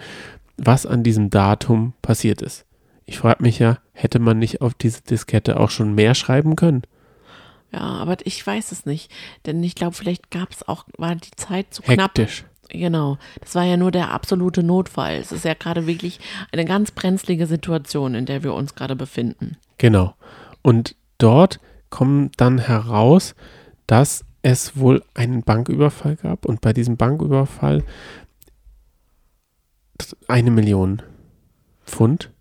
was 0.57 0.85
an 0.85 1.03
diesem 1.03 1.29
Datum 1.29 1.93
passiert 2.01 2.41
ist. 2.41 2.65
Ich 3.05 3.19
frage 3.19 3.41
mich 3.41 3.59
ja, 3.59 3.79
hätte 3.93 4.19
man 4.19 4.37
nicht 4.37 4.61
auf 4.61 4.73
diese 4.73 5.01
Diskette 5.01 5.59
auch 5.59 5.69
schon 5.69 5.95
mehr 5.95 6.13
schreiben 6.13 6.55
können? 6.55 6.83
Ja, 7.71 7.79
aber 7.79 8.17
ich 8.23 8.45
weiß 8.45 8.71
es 8.71 8.85
nicht. 8.85 9.11
Denn 9.45 9.63
ich 9.63 9.75
glaube, 9.75 9.95
vielleicht 9.95 10.29
gab 10.29 10.51
es 10.51 10.67
auch, 10.67 10.85
war 10.97 11.15
die 11.15 11.31
Zeit 11.35 11.73
zu 11.73 11.81
knapp. 11.81 12.17
Hektisch. 12.17 12.45
Genau. 12.69 13.17
Das 13.39 13.55
war 13.55 13.63
ja 13.63 13.77
nur 13.77 13.91
der 13.91 14.11
absolute 14.11 14.61
Notfall. 14.61 15.15
Es 15.15 15.31
ist 15.31 15.45
ja 15.45 15.53
gerade 15.53 15.87
wirklich 15.87 16.19
eine 16.51 16.65
ganz 16.65 16.91
brenzlige 16.91 17.47
Situation, 17.47 18.13
in 18.13 18.25
der 18.25 18.43
wir 18.43 18.53
uns 18.53 18.75
gerade 18.75 18.95
befinden. 18.95 19.57
Genau. 19.77 20.15
Und 20.61 20.95
dort 21.17 21.59
kommt 21.89 22.39
dann 22.39 22.57
heraus, 22.57 23.35
dass 23.85 24.25
es 24.41 24.77
wohl 24.77 25.03
einen 25.13 25.43
Banküberfall 25.43 26.15
gab 26.15 26.45
und 26.45 26.61
bei 26.61 26.73
diesem 26.73 26.97
Banküberfall 26.97 27.83
eine 30.27 30.51
Million 30.51 31.01
Pfund 31.85 32.31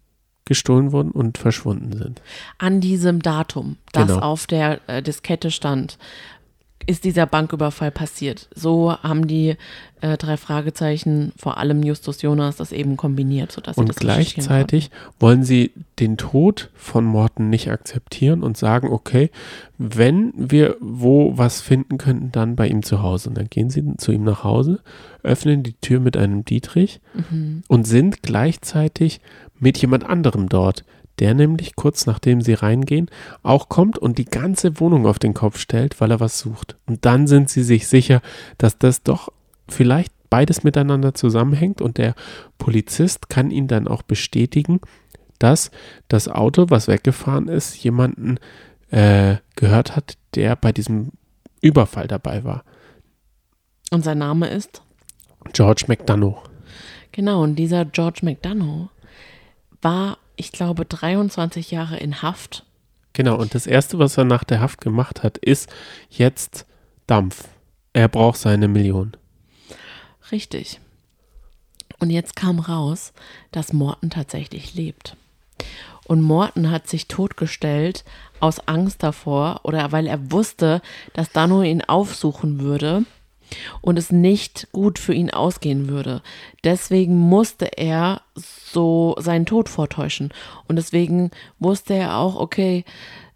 gestohlen 0.44 0.92
wurden 0.92 1.10
und 1.10 1.38
verschwunden 1.38 1.96
sind. 1.96 2.22
An 2.58 2.80
diesem 2.80 3.20
Datum, 3.20 3.78
das 3.92 4.08
Genau. 4.08 4.20
auf 4.20 4.46
der 4.46 4.80
äh, 4.88 5.02
Diskette 5.02 5.50
stand, 5.50 5.98
ist 6.86 7.04
dieser 7.04 7.26
Banküberfall 7.26 7.90
passiert. 7.90 8.48
So 8.54 8.92
haben 9.02 9.26
die 9.26 9.56
äh, 10.00 10.16
drei 10.16 10.36
Fragezeichen, 10.36 11.32
vor 11.36 11.58
allem 11.58 11.82
Justus 11.82 12.22
Jonas, 12.22 12.56
das 12.56 12.70
eben 12.72 12.96
kombiniert, 12.96 13.50
sodass 13.50 13.76
sie 13.76 13.80
Und 13.80 13.96
gleichzeitig 13.96 14.90
wollen 15.18 15.42
sie 15.42 15.72
den 15.98 16.16
Tod 16.16 16.70
von 16.74 17.04
Morten 17.04 17.50
nicht 17.50 17.70
akzeptieren 17.70 18.42
und 18.42 18.56
sagen, 18.56 18.88
okay, 18.92 19.30
wenn 19.78 20.32
wir 20.36 20.76
wo 20.80 21.36
was 21.36 21.60
finden 21.60 21.98
könnten, 21.98 22.30
dann 22.32 22.56
bei 22.56 22.68
ihm 22.68 22.82
zu 22.82 23.02
Hause. 23.02 23.30
Und 23.30 23.38
dann 23.38 23.48
gehen 23.50 23.68
sie 23.70 23.82
zu 23.96 24.12
ihm 24.12 24.24
nach 24.24 24.44
Hause, 24.44 24.80
öffnen 25.22 25.62
die 25.62 25.74
Tür 25.74 26.00
mit 26.00 26.16
einem 26.16 26.44
Dietrich 26.44 27.00
Mhm. 27.14 27.62
und 27.68 27.86
sind 27.86 28.22
gleichzeitig 28.22 29.20
mit 29.58 29.78
jemand 29.78 30.04
anderem 30.04 30.48
dort, 30.48 30.84
der 31.18 31.34
nämlich 31.34 31.76
kurz 31.76 32.06
nachdem 32.06 32.40
sie 32.40 32.54
reingehen, 32.54 33.10
auch 33.42 33.68
kommt 33.68 33.98
und 33.98 34.18
die 34.18 34.24
ganze 34.24 34.80
Wohnung 34.80 35.06
auf 35.06 35.18
den 35.18 35.34
Kopf 35.34 35.58
stellt, 35.58 36.00
weil 36.00 36.10
er 36.10 36.20
was 36.20 36.38
sucht. 36.38 36.76
Und 36.86 37.04
dann 37.04 37.26
sind 37.26 37.48
sie 37.48 37.62
sich 37.62 37.88
sicher, 37.88 38.20
dass 38.58 38.78
das 38.78 39.02
doch 39.02 39.32
vielleicht 39.68 40.12
beides 40.30 40.64
miteinander 40.64 41.14
zusammenhängt 41.14 41.80
und 41.80 41.98
der 41.98 42.14
Polizist 42.58 43.28
kann 43.28 43.50
ihn 43.50 43.68
dann 43.68 43.88
auch 43.88 44.02
bestätigen, 44.02 44.80
dass 45.38 45.70
das 46.08 46.28
Auto, 46.28 46.66
was 46.68 46.88
weggefahren 46.88 47.48
ist, 47.48 47.76
jemanden 47.82 48.38
äh, 48.90 49.36
gehört 49.54 49.96
hat, 49.96 50.16
der 50.34 50.56
bei 50.56 50.72
diesem 50.72 51.12
Überfall 51.60 52.06
dabei 52.06 52.44
war. 52.44 52.64
Und 53.90 54.04
sein 54.04 54.18
Name 54.18 54.48
ist? 54.48 54.82
George 55.52 55.84
McDonough. 55.88 56.42
Genau, 57.12 57.42
und 57.42 57.56
dieser 57.56 57.84
George 57.84 58.20
McDonough 58.22 58.88
war, 59.80 60.18
ich 60.36 60.52
glaube, 60.52 60.84
23 60.84 61.70
Jahre 61.70 61.96
in 61.96 62.22
Haft. 62.22 62.64
Genau, 63.12 63.36
und 63.36 63.54
das 63.54 63.66
Erste, 63.66 63.98
was 63.98 64.18
er 64.18 64.24
nach 64.24 64.44
der 64.44 64.60
Haft 64.60 64.80
gemacht 64.80 65.22
hat, 65.22 65.38
ist 65.38 65.70
jetzt 66.10 66.66
Dampf. 67.06 67.48
Er 67.92 68.08
braucht 68.08 68.38
seine 68.38 68.68
Million. 68.68 69.16
Richtig. 70.30 70.80
Und 71.98 72.10
jetzt 72.10 72.36
kam 72.36 72.58
raus, 72.58 73.12
dass 73.52 73.72
Morten 73.72 74.10
tatsächlich 74.10 74.74
lebt. 74.74 75.16
Und 76.04 76.20
Morten 76.20 76.70
hat 76.70 76.88
sich 76.88 77.08
totgestellt 77.08 78.04
aus 78.38 78.60
Angst 78.68 79.02
davor 79.02 79.60
oder 79.64 79.92
weil 79.92 80.06
er 80.06 80.30
wusste, 80.30 80.82
dass 81.14 81.32
Dano 81.32 81.62
ihn 81.62 81.82
aufsuchen 81.82 82.60
würde 82.60 83.04
und 83.80 83.98
es 83.98 84.10
nicht 84.10 84.68
gut 84.72 84.98
für 84.98 85.14
ihn 85.14 85.30
ausgehen 85.30 85.88
würde. 85.88 86.22
Deswegen 86.64 87.16
musste 87.16 87.78
er 87.78 88.22
so 88.34 89.14
seinen 89.18 89.46
Tod 89.46 89.68
vortäuschen. 89.68 90.32
Und 90.68 90.76
deswegen 90.76 91.30
wusste 91.58 91.94
er 91.94 92.18
auch, 92.18 92.36
okay, 92.36 92.84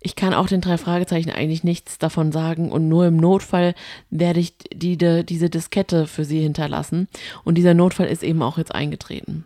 ich 0.00 0.16
kann 0.16 0.32
auch 0.32 0.46
den 0.46 0.62
drei 0.62 0.78
Fragezeichen 0.78 1.30
eigentlich 1.30 1.62
nichts 1.62 1.98
davon 1.98 2.32
sagen 2.32 2.72
und 2.72 2.88
nur 2.88 3.06
im 3.06 3.18
Notfall 3.18 3.74
werde 4.08 4.40
ich 4.40 4.56
die, 4.72 4.96
die, 4.96 5.24
diese 5.26 5.50
Diskette 5.50 6.06
für 6.06 6.24
sie 6.24 6.40
hinterlassen. 6.40 7.08
Und 7.44 7.56
dieser 7.56 7.74
Notfall 7.74 8.06
ist 8.06 8.22
eben 8.22 8.42
auch 8.42 8.56
jetzt 8.56 8.74
eingetreten. 8.74 9.44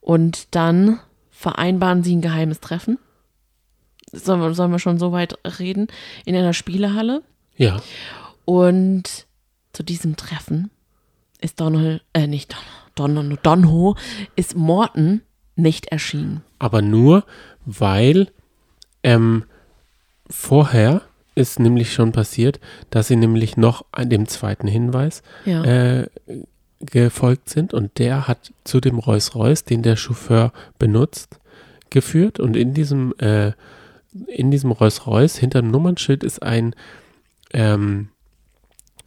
Und 0.00 0.54
dann 0.54 1.00
vereinbaren 1.30 2.04
sie 2.04 2.14
ein 2.14 2.20
geheimes 2.20 2.60
Treffen. 2.60 2.98
Sollen 4.12 4.40
wir, 4.40 4.54
sollen 4.54 4.70
wir 4.70 4.78
schon 4.78 4.98
so 4.98 5.10
weit 5.10 5.36
reden? 5.58 5.88
In 6.24 6.36
einer 6.36 6.52
Spielehalle. 6.52 7.22
Ja, 7.56 7.82
Und 8.44 9.26
zu 9.74 9.82
diesem 9.82 10.16
Treffen 10.16 10.70
ist 11.40 11.60
Donald, 11.60 12.02
äh, 12.14 12.26
nicht 12.26 12.56
Don, 12.94 13.14
Don, 13.14 13.38
Donho, 13.42 13.96
ist 14.36 14.56
Morton 14.56 15.20
nicht 15.56 15.86
erschienen. 15.88 16.42
aber 16.58 16.80
nur, 16.80 17.24
weil 17.66 18.28
ähm, 19.02 19.44
vorher 20.30 21.02
ist 21.34 21.58
nämlich 21.58 21.92
schon 21.92 22.12
passiert, 22.12 22.60
dass 22.90 23.08
sie 23.08 23.16
nämlich 23.16 23.56
noch 23.56 23.84
an 23.92 24.08
dem 24.08 24.26
zweiten 24.28 24.68
Hinweis 24.68 25.22
Ja. 25.44 25.62
äh, 25.64 26.08
gefolgt 26.80 27.48
sind 27.50 27.72
und 27.74 27.98
der 27.98 28.28
hat 28.28 28.52
zu 28.64 28.80
dem 28.80 28.98
Rolls-Royce, 28.98 29.64
den 29.64 29.82
der 29.82 29.96
Chauffeur 29.96 30.52
benutzt, 30.78 31.40
geführt 31.90 32.38
und 32.40 32.56
in 32.56 32.74
diesem 32.74 33.14
äh, 33.18 33.52
in 34.28 34.50
diesem 34.50 34.70
Rolls-Royce 34.70 35.38
hinter 35.38 35.60
dem 35.62 35.70
Nummernschild 35.72 36.22
ist 36.22 36.42
ein 36.42 36.74
ähm, 37.52 38.08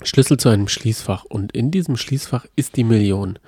Schlüssel 0.03 0.37
zu 0.37 0.49
einem 0.49 0.67
Schließfach 0.67 1.25
und 1.25 1.53
in 1.53 1.71
diesem 1.71 1.97
Schließfach 1.97 2.45
ist 2.55 2.75
die 2.75 2.83
Million. 2.83 3.39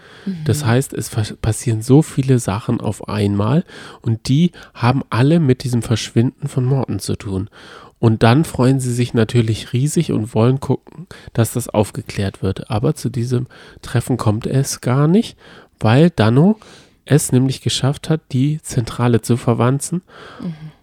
Das 0.45 0.65
heißt, 0.65 0.93
es 0.93 1.09
passieren 1.09 1.81
so 1.83 2.01
viele 2.01 2.39
Sachen 2.39 2.81
auf 2.81 3.07
einmal 3.07 3.63
und 4.01 4.27
die 4.27 4.51
haben 4.73 5.03
alle 5.09 5.39
mit 5.39 5.63
diesem 5.63 5.83
Verschwinden 5.83 6.47
von 6.47 6.65
Morten 6.65 6.99
zu 6.99 7.15
tun. 7.15 7.49
Und 7.99 8.23
dann 8.23 8.45
freuen 8.45 8.79
sie 8.79 8.93
sich 8.93 9.13
natürlich 9.13 9.73
riesig 9.73 10.11
und 10.11 10.33
wollen 10.33 10.59
gucken, 10.59 11.07
dass 11.33 11.53
das 11.53 11.67
aufgeklärt 11.67 12.41
wird. 12.41 12.71
Aber 12.71 12.95
zu 12.95 13.09
diesem 13.09 13.47
Treffen 13.81 14.17
kommt 14.17 14.47
es 14.47 14.81
gar 14.81 15.07
nicht, 15.07 15.37
weil 15.79 16.09
Dano 16.09 16.57
es 17.05 17.31
nämlich 17.31 17.61
geschafft 17.61 18.09
hat, 18.09 18.21
die 18.31 18.61
Zentrale 18.61 19.21
zu 19.21 19.35
verwanzen 19.35 20.01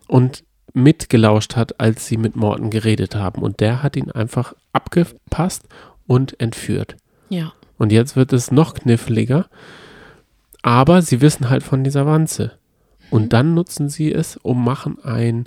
und 0.07 0.45
mitgelauscht 0.77 1.57
hat, 1.57 1.81
als 1.81 2.07
sie 2.07 2.17
mit 2.17 2.37
Morten 2.37 2.71
geredet 2.71 3.17
haben. 3.17 3.43
Und 3.43 3.61
der 3.61 3.83
hat 3.83 3.97
ihn 3.97 4.11
einfach 4.11 4.55
abgepasst 4.73 5.65
und 6.07 6.39
entführt. 6.41 6.97
ja. 7.29 7.53
Und 7.79 7.93
jetzt 7.93 8.17
wird 8.17 8.33
es 8.33 8.51
noch 8.51 8.73
kniffliger. 8.73 9.49
Aber 10.63 11.03
sie 11.03 11.21
wissen 11.21 11.51
halt 11.51 11.63
von 11.63 11.85
dieser 11.85 12.07
Wanze. 12.07 12.53
Und 13.11 13.33
dann 13.35 13.53
nutzen 13.53 13.89
sie 13.89 14.13
es 14.13 14.39
und 14.39 14.65
machen 14.65 14.99
ein, 15.05 15.45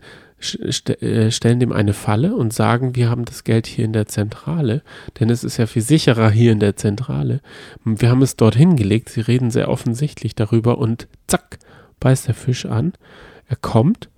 äh, 1.01 1.31
stellen 1.31 1.59
dem 1.59 1.71
eine 1.71 1.93
Falle 1.93 2.35
und 2.35 2.53
sagen, 2.53 2.95
wir 2.95 3.09
haben 3.09 3.25
das 3.25 3.43
Geld 3.43 3.67
hier 3.67 3.83
in 3.83 3.93
der 3.93 4.05
Zentrale, 4.05 4.83
denn 5.19 5.29
es 5.29 5.43
ist 5.43 5.57
ja 5.57 5.65
viel 5.65 5.81
sicherer 5.81 6.29
hier 6.29 6.51
in 6.51 6.59
der 6.59 6.75
Zentrale. 6.75 7.41
Wir 7.83 8.09
haben 8.09 8.21
es 8.21 8.37
dort 8.37 8.55
hingelegt, 8.55 9.09
sie 9.09 9.21
reden 9.21 9.51
sehr 9.51 9.69
offensichtlich 9.69 10.35
darüber 10.35 10.77
und 10.77 11.07
zack, 11.27 11.59
beißt 11.99 12.27
der 12.27 12.35
Fisch 12.35 12.65
an. 12.65 12.93
Er 13.47 13.57
kommt 13.57 14.09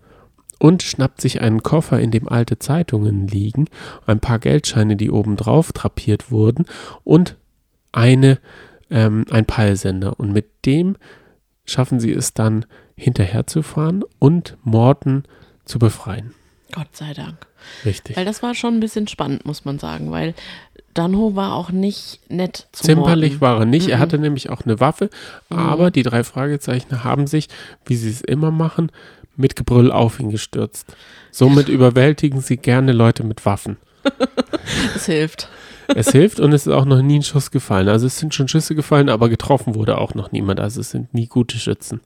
und 0.62 0.84
schnappt 0.84 1.22
sich 1.22 1.42
einen 1.42 1.64
Koffer, 1.64 2.00
in 2.00 2.12
dem 2.12 2.30
alte 2.30 2.60
Zeitungen 2.60 3.28
liegen, 3.28 3.66
ein 4.06 4.20
paar 4.20 4.38
Geldscheine, 4.38 4.96
die 4.96 5.10
oben 5.10 5.36
drauf 5.36 5.74
drapiert 5.74 6.30
wurden 6.30 6.66
und 7.04 7.36
eine, 7.92 8.38
ähm, 8.92 9.26
ein 9.32 9.46
Peilsender. 9.48 10.20
Und 10.20 10.34
mit 10.34 10.46
dem 10.68 10.98
schaffen 11.66 12.00
sie 12.00 12.12
es 12.12 12.36
dann 12.36 12.66
hinterherzufahren 12.96 14.04
und 14.20 14.56
Morten 14.64 15.24
zu 15.66 15.80
befreien. 15.80 16.36
Gott 16.72 16.96
sei 16.96 17.14
Dank. 17.16 17.48
Richtig. 17.84 18.16
Weil 18.16 18.26
das 18.26 18.44
war 18.44 18.54
schon 18.54 18.76
ein 18.76 18.80
bisschen 18.80 19.08
spannend, 19.08 19.46
muss 19.46 19.66
man 19.66 19.80
sagen, 19.80 20.12
weil 20.12 20.36
Danho 20.94 21.36
war 21.36 21.56
auch 21.56 21.72
nicht 21.72 22.20
nett 22.30 22.68
zu 22.72 22.84
Zimperlich 22.84 23.32
Morten. 23.34 23.42
war 23.42 23.60
er 23.62 23.66
nicht. 23.66 23.88
Er 23.90 23.98
Mhm. 23.98 24.02
hatte 24.02 24.20
nämlich 24.20 24.50
auch 24.52 24.62
eine 24.62 24.80
Waffe, 24.80 25.10
aber 25.50 25.90
die 25.90 26.04
drei 26.04 26.24
Fragezeichen 26.24 27.04
haben 27.04 27.26
sich, 27.28 27.50
wie 27.86 27.96
sie 27.96 28.10
es 28.12 28.22
immer 28.22 28.52
machen, 28.52 28.92
mit 29.42 29.56
Gebrüll 29.56 29.92
auf 29.92 30.20
ihn 30.20 30.30
gestürzt. 30.30 30.96
Somit 31.32 31.68
überwältigen 31.70 32.42
sie 32.42 32.58
gerne 32.58 32.94
Leute 32.94 33.24
mit 33.24 33.46
Waffen. 33.46 33.78
Es 34.96 35.06
hilft. 35.06 35.50
Es 35.96 36.12
hilft 36.12 36.40
und 36.40 36.54
es 36.54 36.68
ist 36.68 36.74
auch 36.74 36.86
noch 36.86 37.02
nie 37.02 37.20
ein 37.20 37.24
Schuss 37.24 37.52
gefallen. 37.52 37.90
Also 37.90 38.08
es 38.08 38.18
sind 38.18 38.34
schon 38.34 38.48
Schüsse 38.48 38.76
gefallen, 38.76 39.10
aber 39.10 39.30
getroffen 39.30 39.76
wurde 39.76 39.98
auch 39.98 40.14
noch 40.16 40.32
niemand. 40.32 40.60
Also 40.60 40.80
es 40.80 40.92
sind 40.92 41.14
nie 41.14 41.28
gute 41.28 41.58
Schützen. 41.58 42.00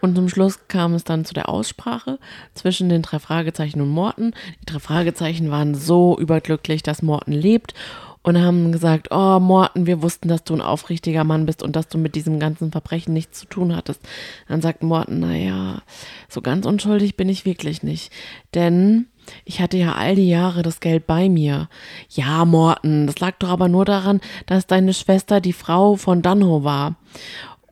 Und 0.00 0.14
zum 0.14 0.28
Schluss 0.28 0.58
kam 0.68 0.94
es 0.94 1.04
dann 1.04 1.24
zu 1.24 1.32
der 1.32 1.48
Aussprache 1.48 2.18
zwischen 2.54 2.88
den 2.88 3.02
drei 3.02 3.18
Fragezeichen 3.18 3.80
und 3.80 3.88
Morten. 3.88 4.32
Die 4.62 4.66
drei 4.66 4.78
Fragezeichen 4.78 5.50
waren 5.50 5.74
so 5.74 6.18
überglücklich, 6.18 6.82
dass 6.82 7.02
Morten 7.02 7.32
lebt 7.32 7.74
und 8.22 8.40
haben 8.40 8.70
gesagt, 8.70 9.08
oh 9.10 9.40
Morten, 9.40 9.86
wir 9.86 10.02
wussten, 10.02 10.28
dass 10.28 10.44
du 10.44 10.54
ein 10.54 10.60
aufrichtiger 10.60 11.24
Mann 11.24 11.46
bist 11.46 11.62
und 11.62 11.74
dass 11.74 11.88
du 11.88 11.96
mit 11.96 12.14
diesem 12.14 12.38
ganzen 12.38 12.70
Verbrechen 12.70 13.14
nichts 13.14 13.40
zu 13.40 13.46
tun 13.46 13.74
hattest. 13.74 14.00
Dann 14.48 14.60
sagt 14.60 14.82
Morten, 14.82 15.20
naja, 15.20 15.82
so 16.28 16.42
ganz 16.42 16.66
unschuldig 16.66 17.16
bin 17.16 17.28
ich 17.28 17.46
wirklich 17.46 17.82
nicht. 17.82 18.12
Denn 18.54 19.06
ich 19.44 19.60
hatte 19.60 19.78
ja 19.78 19.94
all 19.94 20.16
die 20.16 20.28
Jahre 20.28 20.62
das 20.62 20.80
Geld 20.80 21.06
bei 21.06 21.28
mir. 21.28 21.68
Ja, 22.10 22.44
Morten, 22.44 23.06
das 23.06 23.20
lag 23.20 23.38
doch 23.38 23.48
aber 23.48 23.68
nur 23.68 23.86
daran, 23.86 24.20
dass 24.46 24.66
deine 24.66 24.92
Schwester 24.92 25.40
die 25.40 25.54
Frau 25.54 25.96
von 25.96 26.20
Dunho 26.20 26.62
war. 26.62 26.96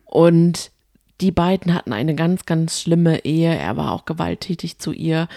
Und 0.05 0.71
die 1.21 1.31
beiden 1.31 1.73
hatten 1.73 1.93
eine 1.93 2.15
ganz, 2.15 2.45
ganz 2.45 2.81
schlimme 2.81 3.25
Ehe. 3.25 3.53
Er 3.53 3.77
war 3.77 3.91
auch 3.91 4.05
gewalttätig 4.05 4.79
zu 4.79 4.93
ihr. 4.93 5.27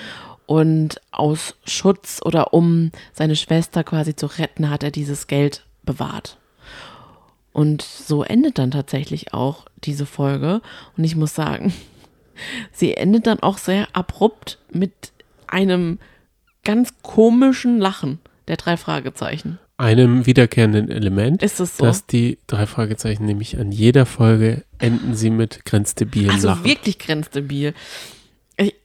Und 0.46 1.00
aus 1.12 1.54
Schutz 1.64 2.20
oder 2.24 2.52
um 2.52 2.90
seine 3.12 3.36
Schwester 3.36 3.84
quasi 3.84 4.14
zu 4.16 4.26
retten, 4.26 4.70
hat 4.70 4.82
er 4.82 4.90
dieses 4.90 5.26
Geld 5.26 5.64
bewahrt. 5.82 6.36
Und 7.52 7.82
so 7.82 8.22
endet 8.22 8.58
dann 8.58 8.70
tatsächlich 8.70 9.34
auch 9.34 9.66
diese 9.84 10.06
Folge. 10.06 10.60
Und 10.96 11.04
ich 11.04 11.16
muss 11.16 11.34
sagen, 11.34 11.72
sie 12.72 12.94
endet 12.94 13.26
dann 13.26 13.40
auch 13.40 13.58
sehr 13.58 13.88
abrupt 13.92 14.58
mit 14.70 15.12
einem 15.46 15.98
ganz 16.64 16.94
komischen 17.02 17.78
Lachen 17.78 18.18
der 18.48 18.56
drei 18.56 18.76
Fragezeichen. 18.76 19.58
Einem 19.76 20.26
wiederkehrenden 20.26 20.90
Element, 20.90 21.42
Ist 21.42 21.58
es 21.60 21.76
so? 21.76 21.84
dass 21.84 22.06
die 22.06 22.38
drei 22.46 22.66
Fragezeichen 22.66 23.24
nämlich 23.24 23.58
an 23.58 23.72
jeder 23.72 24.06
Folge 24.06 24.64
enden 24.78 25.14
sie 25.14 25.30
mit 25.30 25.64
grenzdebilen 25.64 26.30
also 26.30 26.48
Lachen. 26.48 26.64
wirklich 26.64 26.98
grenzdebil. 26.98 27.74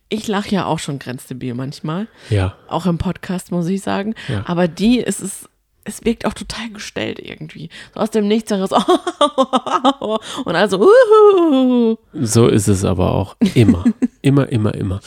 Ich, 0.10 0.20
ich 0.22 0.28
lache 0.28 0.50
ja 0.56 0.66
auch 0.66 0.80
schon 0.80 1.00
grenzdebil 1.00 1.54
manchmal. 1.54 2.08
Ja, 2.30 2.56
Auch 2.68 2.86
im 2.86 2.98
Podcast, 2.98 3.52
muss 3.52 3.68
ich 3.68 3.82
sagen. 3.82 4.16
Ja. 4.28 4.44
Aber 4.48 4.68
die 4.68 5.00
ist 5.00 5.22
es. 5.22 5.50
Es 5.90 6.04
wirkt 6.04 6.26
auch 6.26 6.34
total 6.34 6.70
gestellt 6.72 7.18
irgendwie. 7.18 7.70
So 7.94 8.02
aus 8.02 8.12
dem 8.12 8.28
Nichts 8.28 8.52
heraus. 8.52 8.72
Und 10.46 10.56
also, 10.56 10.82
uhuhu. 10.82 11.98
so 12.14 12.48
ist 12.48 12.68
es 12.68 12.84
aber 12.84 13.14
auch 13.14 13.38
immer. 13.56 13.86
immer, 14.22 14.50
immer, 14.50 14.74
immer. 14.74 15.00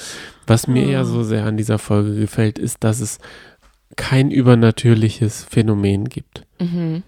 Was 0.46 0.66
mir 0.66 0.86
ja 0.88 1.04
so 1.04 1.22
sehr 1.22 1.44
an 1.44 1.58
dieser 1.58 1.78
Folge 1.78 2.14
gefällt, 2.14 2.58
ist, 2.58 2.82
dass 2.82 3.00
es 3.00 3.18
kein 3.96 4.30
übernatürliches 4.30 5.44
Phänomen 5.44 6.08
gibt. 6.08 6.46
Mhm. 6.58 7.02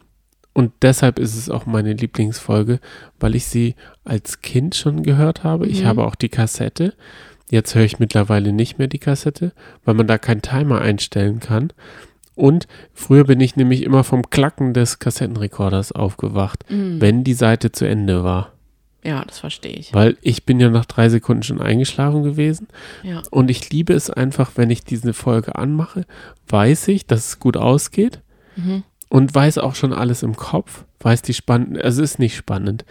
Und 0.53 0.73
deshalb 0.83 1.19
ist 1.19 1.35
es 1.35 1.49
auch 1.49 1.65
meine 1.65 1.95
Lieblingsfolge, 1.95 2.79
weil 3.19 3.35
ich 3.35 3.47
sie 3.47 3.75
als 4.05 4.43
Kind 4.43 4.75
schon 4.75 5.03
gehört 5.03 5.45
habe. 5.45 5.67
Ich 5.67 5.83
Mhm. 5.83 5.87
habe 5.87 6.05
auch 6.07 6.15
die 6.15 6.29
Kassette. 6.29 6.93
Jetzt 7.53 7.75
höre 7.75 7.85
ich 7.85 7.99
mittlerweile 7.99 8.51
nicht 8.51 8.79
mehr 8.79 8.89
die 8.89 8.99
Kassette, 8.99 9.53
weil 9.85 9.93
man 9.95 10.07
da 10.07 10.17
keinen 10.17 10.41
Timer 10.41 10.81
einstellen 10.81 11.39
kann. 11.39 11.71
Und 12.35 12.67
früher 12.95 13.25
bin 13.25 13.41
ich 13.41 13.57
nämlich 13.57 13.83
immer 13.83 14.05
vom 14.05 14.31
Klacken 14.31 14.73
des 14.73 14.99
Kassettenrekorders 14.99 15.93
aufgewacht, 15.93 16.65
Mhm. 16.71 16.99
wenn 17.03 17.25
die 17.25 17.35
Seite 17.35 17.71
zu 17.71 17.87
Ende 17.87 18.25
war. 18.25 18.53
Ja, 19.05 19.23
das 19.27 19.39
verstehe 19.41 19.75
ich. 19.75 19.93
Weil 19.93 20.17
ich 20.23 20.47
bin 20.47 20.61
ja 20.61 20.71
nach 20.71 20.87
drei 20.87 21.11
Sekunden 21.11 21.43
schon 21.43 21.61
eingeschlafen 21.61 22.23
gewesen. 22.23 22.69
Ja. 23.03 23.21
Und 23.31 23.51
ich 23.51 23.69
liebe 23.71 23.93
es 23.93 24.09
einfach, 24.09 24.53
wenn 24.55 24.71
ich 24.71 24.83
diese 24.85 25.13
Folge 25.13 25.55
anmache, 25.57 26.07
weiß 26.49 26.89
ich, 26.89 27.07
dass 27.07 27.27
es 27.29 27.39
gut 27.39 27.59
ausgeht 27.59 28.23
Mhm. 28.57 28.83
und 29.11 29.35
weiß 29.35 29.59
auch 29.59 29.75
schon 29.75 29.93
alles 29.93 30.23
im 30.23 30.37
Kopf, 30.37 30.85
weiß 31.01 31.21
die 31.21 31.35
spannend, 31.35 31.83
also 31.83 32.03
es 32.03 32.13
ist 32.13 32.19
nicht 32.19 32.35
spannend 32.37 32.87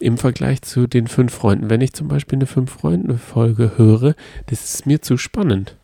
im 0.00 0.18
Vergleich 0.18 0.62
zu 0.62 0.86
den 0.86 1.06
fünf 1.06 1.32
Freunden. 1.34 1.70
Wenn 1.70 1.80
ich 1.80 1.92
zum 1.92 2.08
Beispiel 2.08 2.38
eine 2.38 2.46
fünf 2.46 2.72
Freunde 2.72 3.16
Folge 3.18 3.72
höre, 3.76 4.14
das 4.46 4.64
ist 4.64 4.86
mir 4.86 5.00
zu 5.02 5.16
spannend, 5.16 5.76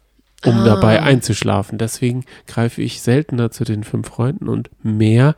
um 0.44 0.58
Ah. 0.58 0.64
dabei 0.64 1.02
einzuschlafen. 1.02 1.78
Deswegen 1.78 2.24
greife 2.46 2.82
ich 2.82 3.00
seltener 3.02 3.50
zu 3.50 3.64
den 3.64 3.84
fünf 3.84 4.08
Freunden 4.08 4.48
und 4.48 4.70
mehr 4.82 5.34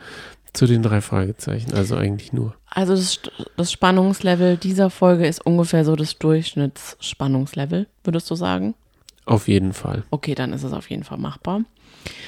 zu 0.54 0.66
den 0.66 0.82
drei 0.82 1.00
Fragezeichen, 1.00 1.72
also 1.72 1.96
eigentlich 1.96 2.32
nur. 2.34 2.54
Also 2.68 2.94
das, 2.94 3.20
das 3.56 3.72
Spannungslevel 3.72 4.58
dieser 4.58 4.90
Folge 4.90 5.26
ist 5.26 5.44
ungefähr 5.46 5.84
so 5.84 5.96
das 5.96 6.18
Durchschnittsspannungslevel, 6.18 7.86
würdest 8.04 8.30
du 8.30 8.34
sagen? 8.34 8.74
Auf 9.24 9.48
jeden 9.48 9.72
Fall. 9.72 10.02
Okay, 10.10 10.34
dann 10.34 10.52
ist 10.52 10.62
es 10.64 10.72
auf 10.72 10.90
jeden 10.90 11.04
Fall 11.04 11.18
machbar. 11.18 11.62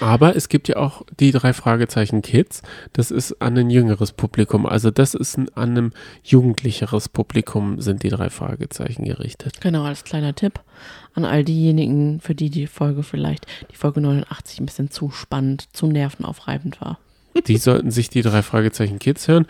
Aber 0.01 0.37
es 0.37 0.49
gibt 0.49 0.69
ja 0.69 0.77
auch 0.77 1.03
die 1.19 1.33
drei 1.33 1.53
Fragezeichen 1.53 2.23
Kids. 2.23 2.63
Das 2.93 3.11
ist 3.11 3.41
an 3.41 3.57
ein 3.57 3.71
jüngeres 3.71 4.13
Publikum. 4.13 4.67
Also 4.67 4.91
das 4.91 5.15
ist 5.15 5.39
ein, 5.39 5.49
an 5.55 5.71
einem 5.71 5.93
jugendlicheres 6.23 7.09
Publikum 7.09 7.81
sind 7.81 8.03
die 8.03 8.09
drei 8.09 8.31
Fragezeichen 8.31 9.05
gerichtet. 9.05 9.61
Genau, 9.61 9.85
als 9.85 10.05
kleiner 10.05 10.35
Tipp 10.35 10.61
an 11.15 11.25
all 11.25 11.45
diejenigen, 11.45 12.21
für 12.21 12.35
die 12.35 12.51
die 12.51 12.67
Folge 12.67 13.03
vielleicht, 13.03 13.47
die 13.71 13.77
Folge 13.77 14.01
89 14.01 14.61
ein 14.61 14.67
bisschen 14.67 14.91
zu 14.91 15.11
spannend, 15.11 15.69
zu 15.73 15.87
nervenaufreibend 15.87 16.81
war. 16.81 16.99
Die 17.47 17.57
sollten 17.57 17.91
sich 17.91 18.09
die 18.11 18.23
drei 18.23 18.43
Fragezeichen 18.43 19.01
Kids 19.01 19.27
hören. 19.27 19.47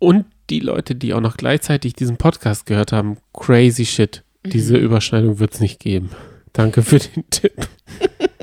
Und 0.00 0.26
die 0.50 0.58
Leute, 0.58 0.96
die 0.96 1.14
auch 1.14 1.20
noch 1.20 1.36
gleichzeitig 1.36 1.94
diesen 1.94 2.16
Podcast 2.16 2.66
gehört 2.66 2.90
haben, 2.92 3.18
crazy 3.32 3.84
shit. 3.84 4.24
Diese 4.44 4.76
Überschneidung 4.76 5.38
wird 5.38 5.54
es 5.54 5.60
nicht 5.60 5.78
geben. 5.78 6.10
Danke 6.52 6.82
für 6.82 6.98
den 6.98 7.28
Tipp. 7.30 7.52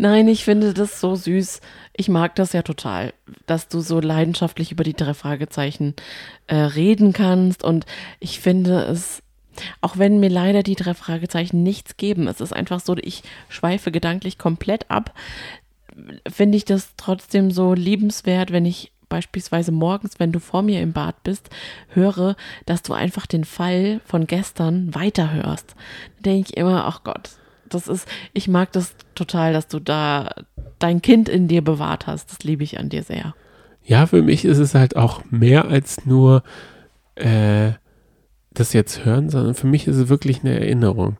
Nein, 0.00 0.28
ich 0.28 0.44
finde 0.44 0.74
das 0.74 1.00
so 1.00 1.16
süß. 1.16 1.60
Ich 1.96 2.08
mag 2.08 2.36
das 2.36 2.52
ja 2.52 2.62
total, 2.62 3.12
dass 3.46 3.66
du 3.66 3.80
so 3.80 3.98
leidenschaftlich 3.98 4.70
über 4.70 4.84
die 4.84 4.94
drei 4.94 5.12
Fragezeichen 5.12 5.94
äh, 6.46 6.54
reden 6.54 7.12
kannst. 7.12 7.64
Und 7.64 7.84
ich 8.20 8.38
finde 8.38 8.82
es, 8.84 9.24
auch 9.80 9.98
wenn 9.98 10.20
mir 10.20 10.30
leider 10.30 10.62
die 10.62 10.76
drei 10.76 10.94
Fragezeichen 10.94 11.64
nichts 11.64 11.96
geben, 11.96 12.28
es 12.28 12.40
ist 12.40 12.52
einfach 12.52 12.78
so, 12.78 12.96
ich 12.96 13.24
schweife 13.48 13.90
gedanklich 13.90 14.38
komplett 14.38 14.88
ab, 14.88 15.12
finde 16.30 16.56
ich 16.56 16.64
das 16.64 16.92
trotzdem 16.96 17.50
so 17.50 17.74
liebenswert, 17.74 18.52
wenn 18.52 18.66
ich 18.66 18.92
beispielsweise 19.08 19.72
morgens, 19.72 20.20
wenn 20.20 20.30
du 20.30 20.38
vor 20.38 20.62
mir 20.62 20.80
im 20.80 20.92
Bad 20.92 21.24
bist, 21.24 21.50
höre, 21.88 22.36
dass 22.66 22.82
du 22.82 22.92
einfach 22.92 23.26
den 23.26 23.44
Fall 23.44 24.00
von 24.04 24.28
gestern 24.28 24.94
weiterhörst. 24.94 25.74
Da 26.18 26.30
denke 26.30 26.50
ich 26.50 26.56
immer, 26.56 26.84
ach 26.84 27.02
Gott, 27.02 27.30
das 27.68 27.88
ist, 27.88 28.06
ich 28.32 28.48
mag 28.48 28.72
das 28.72 28.94
total, 29.18 29.52
dass 29.52 29.68
du 29.68 29.80
da 29.80 30.30
dein 30.78 31.02
Kind 31.02 31.28
in 31.28 31.48
dir 31.48 31.62
bewahrt 31.62 32.06
hast. 32.06 32.30
Das 32.30 32.38
liebe 32.40 32.64
ich 32.64 32.78
an 32.78 32.88
dir 32.88 33.02
sehr. 33.02 33.34
Ja, 33.84 34.06
für 34.06 34.22
mich 34.22 34.44
ist 34.44 34.58
es 34.58 34.74
halt 34.74 34.96
auch 34.96 35.22
mehr 35.30 35.66
als 35.66 36.04
nur 36.06 36.42
äh, 37.14 37.72
das 38.52 38.72
jetzt 38.72 39.04
hören, 39.04 39.30
sondern 39.30 39.54
für 39.54 39.66
mich 39.66 39.86
ist 39.86 39.96
es 39.96 40.08
wirklich 40.08 40.40
eine 40.42 40.58
Erinnerung. 40.58 41.16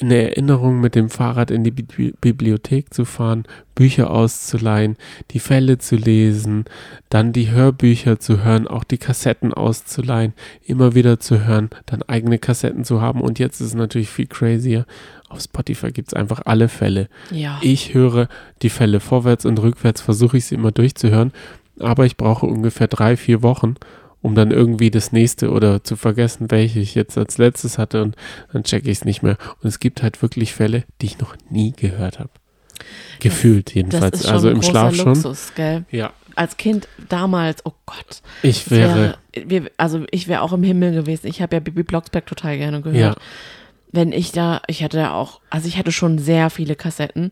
Eine 0.00 0.30
Erinnerung, 0.30 0.80
mit 0.80 0.96
dem 0.96 1.08
Fahrrad 1.08 1.52
in 1.52 1.62
die 1.62 1.70
Bibli 1.70 2.14
Bibliothek 2.20 2.92
zu 2.92 3.04
fahren, 3.04 3.44
Bücher 3.76 4.10
auszuleihen, 4.10 4.96
die 5.30 5.38
Fälle 5.38 5.78
zu 5.78 5.94
lesen, 5.94 6.64
dann 7.10 7.32
die 7.32 7.50
Hörbücher 7.50 8.18
zu 8.18 8.42
hören, 8.42 8.66
auch 8.66 8.82
die 8.82 8.98
Kassetten 8.98 9.54
auszuleihen, 9.54 10.34
immer 10.64 10.94
wieder 10.94 11.20
zu 11.20 11.44
hören, 11.44 11.70
dann 11.86 12.02
eigene 12.02 12.38
Kassetten 12.38 12.84
zu 12.84 13.00
haben. 13.00 13.20
Und 13.20 13.38
jetzt 13.38 13.60
ist 13.60 13.68
es 13.68 13.74
natürlich 13.74 14.08
viel 14.08 14.26
crazier. 14.26 14.84
Auf 15.28 15.40
Spotify 15.40 15.92
gibt 15.92 16.08
es 16.08 16.14
einfach 16.14 16.42
alle 16.44 16.68
Fälle. 16.68 17.08
Ja. 17.30 17.58
Ich 17.62 17.94
höre 17.94 18.28
die 18.62 18.70
Fälle 18.70 18.98
vorwärts 19.00 19.46
und 19.46 19.60
rückwärts, 19.60 20.00
versuche 20.00 20.38
ich 20.38 20.46
sie 20.46 20.56
immer 20.56 20.72
durchzuhören, 20.72 21.32
aber 21.78 22.06
ich 22.06 22.16
brauche 22.16 22.46
ungefähr 22.46 22.88
drei, 22.88 23.16
vier 23.16 23.42
Wochen, 23.42 23.74
um 24.24 24.34
dann 24.34 24.52
irgendwie 24.52 24.90
das 24.90 25.12
nächste 25.12 25.50
oder 25.50 25.84
zu 25.84 25.96
vergessen, 25.96 26.50
welche 26.50 26.80
ich 26.80 26.94
jetzt 26.94 27.18
als 27.18 27.36
letztes 27.36 27.76
hatte 27.76 28.02
und 28.02 28.16
dann 28.54 28.64
checke 28.64 28.90
ich 28.90 28.98
es 28.98 29.04
nicht 29.04 29.22
mehr. 29.22 29.36
Und 29.62 29.68
es 29.68 29.80
gibt 29.80 30.02
halt 30.02 30.22
wirklich 30.22 30.54
Fälle, 30.54 30.84
die 31.02 31.06
ich 31.06 31.18
noch 31.18 31.36
nie 31.50 31.72
gehört 31.72 32.18
habe. 32.18 32.30
Gefühlt 33.20 33.68
das 33.68 33.74
jedenfalls. 33.74 34.20
ist 34.20 34.24
schon 34.24 34.32
also 34.32 34.48
im 34.48 34.62
Schlaf 34.62 34.94
schon. 34.94 35.12
Luxus, 35.14 35.52
gell? 35.54 35.84
Ja. 35.90 36.14
Als 36.36 36.56
Kind 36.56 36.88
damals, 37.10 37.66
oh 37.66 37.74
Gott. 37.84 38.22
Ich 38.42 38.64
das 38.64 38.70
wäre, 38.70 39.18
wir, 39.34 39.70
also 39.76 40.06
ich 40.10 40.26
wäre 40.26 40.40
auch 40.40 40.54
im 40.54 40.62
Himmel 40.62 40.92
gewesen. 40.94 41.26
Ich 41.26 41.42
habe 41.42 41.56
ja 41.56 41.60
Bibi 41.60 41.82
Blocksberg 41.82 42.24
total 42.24 42.56
gerne 42.56 42.78
ja, 42.78 42.82
gehört. 42.82 43.18
Wenn 43.92 44.10
ich 44.10 44.32
da, 44.32 44.62
ich 44.68 44.82
hatte 44.82 45.00
ja 45.00 45.12
auch, 45.12 45.42
also 45.50 45.68
ich 45.68 45.76
hatte 45.76 45.92
schon 45.92 46.18
sehr 46.18 46.48
viele 46.48 46.76
Kassetten, 46.76 47.30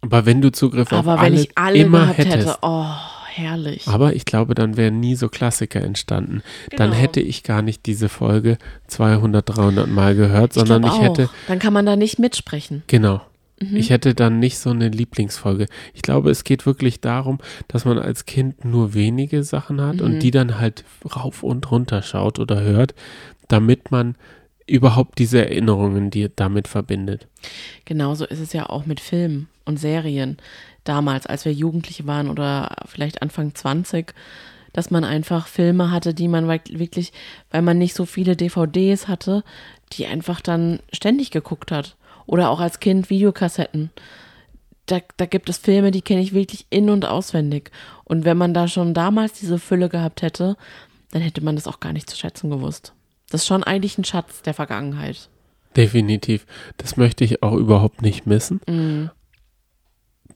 aber 0.00 0.24
wenn 0.24 0.40
du 0.40 0.50
Zugriff 0.52 0.90
auf 0.90 1.06
aber 1.06 1.16
wenn 1.16 1.32
alle, 1.34 1.40
ich 1.40 1.50
alle 1.58 1.78
immer 1.78 2.00
gehabt 2.00 2.18
hättest, 2.18 2.48
hätte, 2.48 2.58
oh, 2.62 2.94
herrlich. 3.28 3.86
aber 3.88 4.14
ich 4.14 4.24
glaube, 4.24 4.54
dann 4.54 4.76
wären 4.76 5.00
nie 5.00 5.14
so 5.14 5.28
Klassiker 5.28 5.80
entstanden. 5.82 6.42
Dann 6.76 6.90
Genau. 6.90 7.02
hätte 7.02 7.20
ich 7.20 7.42
gar 7.42 7.62
nicht 7.62 7.86
diese 7.86 8.08
Folge 8.08 8.58
200, 8.88 9.48
300 9.48 9.88
Mal 9.88 10.14
gehört, 10.14 10.52
sondern 10.52 10.82
glaub 10.82 10.94
ich 10.94 11.02
hätte. 11.02 11.30
Dann 11.46 11.58
kann 11.58 11.72
man 11.72 11.86
da 11.86 11.96
nicht 11.96 12.18
mitsprechen. 12.18 12.82
Genau. 12.86 13.20
Mhm. 13.60 13.76
Ich 13.76 13.90
hätte 13.90 14.14
dann 14.14 14.38
nicht 14.38 14.58
so 14.58 14.70
eine 14.70 14.88
Lieblingsfolge. 14.88 15.66
Ich 15.94 16.02
glaube, 16.02 16.30
es 16.30 16.44
geht 16.44 16.64
wirklich 16.64 17.00
darum, 17.00 17.38
dass 17.66 17.84
man 17.84 17.98
als 17.98 18.24
Kind 18.24 18.64
nur 18.64 18.94
wenige 18.94 19.42
Sachen 19.42 19.80
hat 19.80 19.96
Mhm. 19.96 20.02
und 20.02 20.18
die 20.20 20.30
dann 20.30 20.58
halt 20.58 20.84
rauf 21.16 21.42
und 21.42 21.70
runter 21.70 22.02
schaut 22.02 22.38
oder 22.38 22.60
hört, 22.60 22.94
damit 23.48 23.90
man 23.90 24.14
überhaupt 24.66 25.18
diese 25.18 25.40
Erinnerungen, 25.44 26.10
die 26.10 26.28
damit 26.36 26.68
verbindet. 26.68 27.26
Genauso 27.84 28.26
ist 28.26 28.38
es 28.40 28.52
ja 28.52 28.68
auch 28.68 28.84
mit 28.86 29.00
Filmen 29.00 29.48
und 29.64 29.78
Serien. 29.80 30.36
Damals, 30.88 31.26
als 31.26 31.44
wir 31.44 31.52
Jugendliche 31.52 32.06
waren 32.06 32.28
oder 32.28 32.76
vielleicht 32.86 33.22
Anfang 33.22 33.54
20, 33.54 34.14
dass 34.72 34.90
man 34.90 35.04
einfach 35.04 35.46
Filme 35.46 35.90
hatte, 35.90 36.14
die 36.14 36.28
man 36.28 36.48
wirklich, 36.48 37.12
weil 37.50 37.62
man 37.62 37.78
nicht 37.78 37.94
so 37.94 38.04
viele 38.04 38.36
DVDs 38.36 39.08
hatte, 39.08 39.44
die 39.92 40.06
einfach 40.06 40.40
dann 40.40 40.80
ständig 40.92 41.30
geguckt 41.30 41.72
hat. 41.72 41.96
Oder 42.26 42.50
auch 42.50 42.60
als 42.60 42.78
Kind 42.78 43.08
Videokassetten. 43.08 43.90
Da, 44.86 45.00
da 45.16 45.26
gibt 45.26 45.48
es 45.48 45.58
Filme, 45.58 45.90
die 45.90 46.02
kenne 46.02 46.20
ich 46.20 46.34
wirklich 46.34 46.66
in- 46.70 46.90
und 46.90 47.06
auswendig. 47.06 47.70
Und 48.04 48.24
wenn 48.24 48.36
man 48.36 48.54
da 48.54 48.68
schon 48.68 48.94
damals 48.94 49.32
diese 49.32 49.58
Fülle 49.58 49.88
gehabt 49.88 50.22
hätte, 50.22 50.56
dann 51.10 51.22
hätte 51.22 51.42
man 51.42 51.56
das 51.56 51.66
auch 51.66 51.80
gar 51.80 51.92
nicht 51.92 52.08
zu 52.08 52.16
schätzen 52.16 52.50
gewusst. 52.50 52.92
Das 53.30 53.42
ist 53.42 53.46
schon 53.46 53.64
eigentlich 53.64 53.98
ein 53.98 54.04
Schatz 54.04 54.42
der 54.42 54.54
Vergangenheit. 54.54 55.28
Definitiv. 55.76 56.46
Das 56.76 56.96
möchte 56.96 57.24
ich 57.24 57.42
auch 57.42 57.54
überhaupt 57.54 58.02
nicht 58.02 58.26
missen. 58.26 58.60
Mhm. 58.66 59.10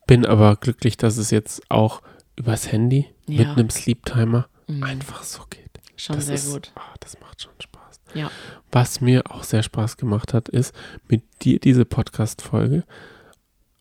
Bin 0.06 0.26
aber 0.26 0.56
glücklich, 0.56 0.96
dass 0.96 1.16
es 1.16 1.30
jetzt 1.30 1.62
auch 1.70 2.02
übers 2.36 2.70
Handy 2.72 3.06
mit 3.26 3.40
Ja. 3.40 3.52
einem 3.52 3.70
Sleep 3.70 4.04
Timer 4.04 4.48
Mhm. 4.68 4.82
einfach 4.84 5.22
so 5.22 5.42
geht. 5.50 5.80
Schon 5.96 6.16
das 6.16 6.26
sehr 6.26 6.34
ist, 6.36 6.52
gut. 6.52 6.72
ah, 6.76 6.94
das 7.00 7.20
macht 7.20 7.42
schon 7.42 7.52
Spaß. 7.60 8.00
Ja. 8.14 8.30
Was 8.70 9.00
mir 9.00 9.22
auch 9.30 9.44
sehr 9.44 9.62
Spaß 9.62 9.96
gemacht 9.96 10.34
hat, 10.34 10.48
ist, 10.48 10.74
mit 11.08 11.22
dir 11.42 11.58
diese 11.60 11.84
Podcast-Folge 11.84 12.84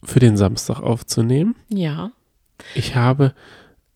für 0.04 0.20
den 0.20 0.38
Samstag 0.38 0.80
aufzunehmen. 0.82 1.56
Ja. 1.70 2.12
Ich 2.76 2.96
habe 2.96 3.34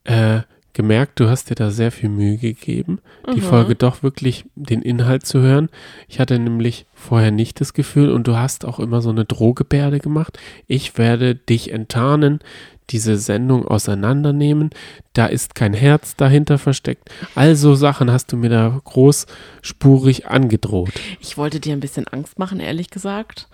äh, 0.05 0.41
gemerkt, 0.75 1.19
du 1.19 1.27
hast 1.27 1.49
dir 1.49 1.55
da 1.55 1.71
sehr 1.71 1.91
viel 1.91 2.09
Mühe 2.09 2.37
gegeben, 2.37 2.99
die 3.33 3.39
Mhm. 3.41 3.45
Folge 3.45 3.75
doch 3.75 4.03
wirklich 4.03 4.45
den 4.55 4.83
Inhalt 4.83 5.25
zu 5.25 5.39
hören. 5.39 5.69
Ich 6.07 6.19
hatte 6.19 6.37
nämlich 6.37 6.85
vorher 6.93 7.31
nicht 7.31 7.59
das 7.59 7.73
Gefühl 7.73 8.11
und 8.11 8.27
du 8.27 8.35
hast 8.37 8.63
auch 8.65 8.79
immer 8.79 9.01
so 9.01 9.09
eine 9.09 9.25
Drohgebärde 9.25 9.97
gemacht. 9.99 10.37
Ich 10.67 10.97
werde 10.99 11.33
dich 11.33 11.71
enttarnen, 11.71 12.39
diese 12.91 13.17
Sendung 13.17 13.67
auseinandernehmen. 13.67 14.69
Da 15.13 15.25
ist 15.25 15.55
kein 15.55 15.73
Herz 15.73 16.15
dahinter 16.15 16.59
versteckt. 16.59 17.09
Also 17.33 17.73
Sachen 17.73 18.11
hast 18.11 18.31
du 18.31 18.37
mir 18.37 18.49
da 18.49 18.79
großspurig 18.83 20.27
angedroht. 20.27 20.91
Ich 21.19 21.37
wollte 21.37 21.59
dir 21.59 21.73
ein 21.73 21.79
bisschen 21.79 22.07
Angst 22.07 22.37
machen, 22.37 22.59
ehrlich 22.59 22.89
gesagt. 22.91 23.47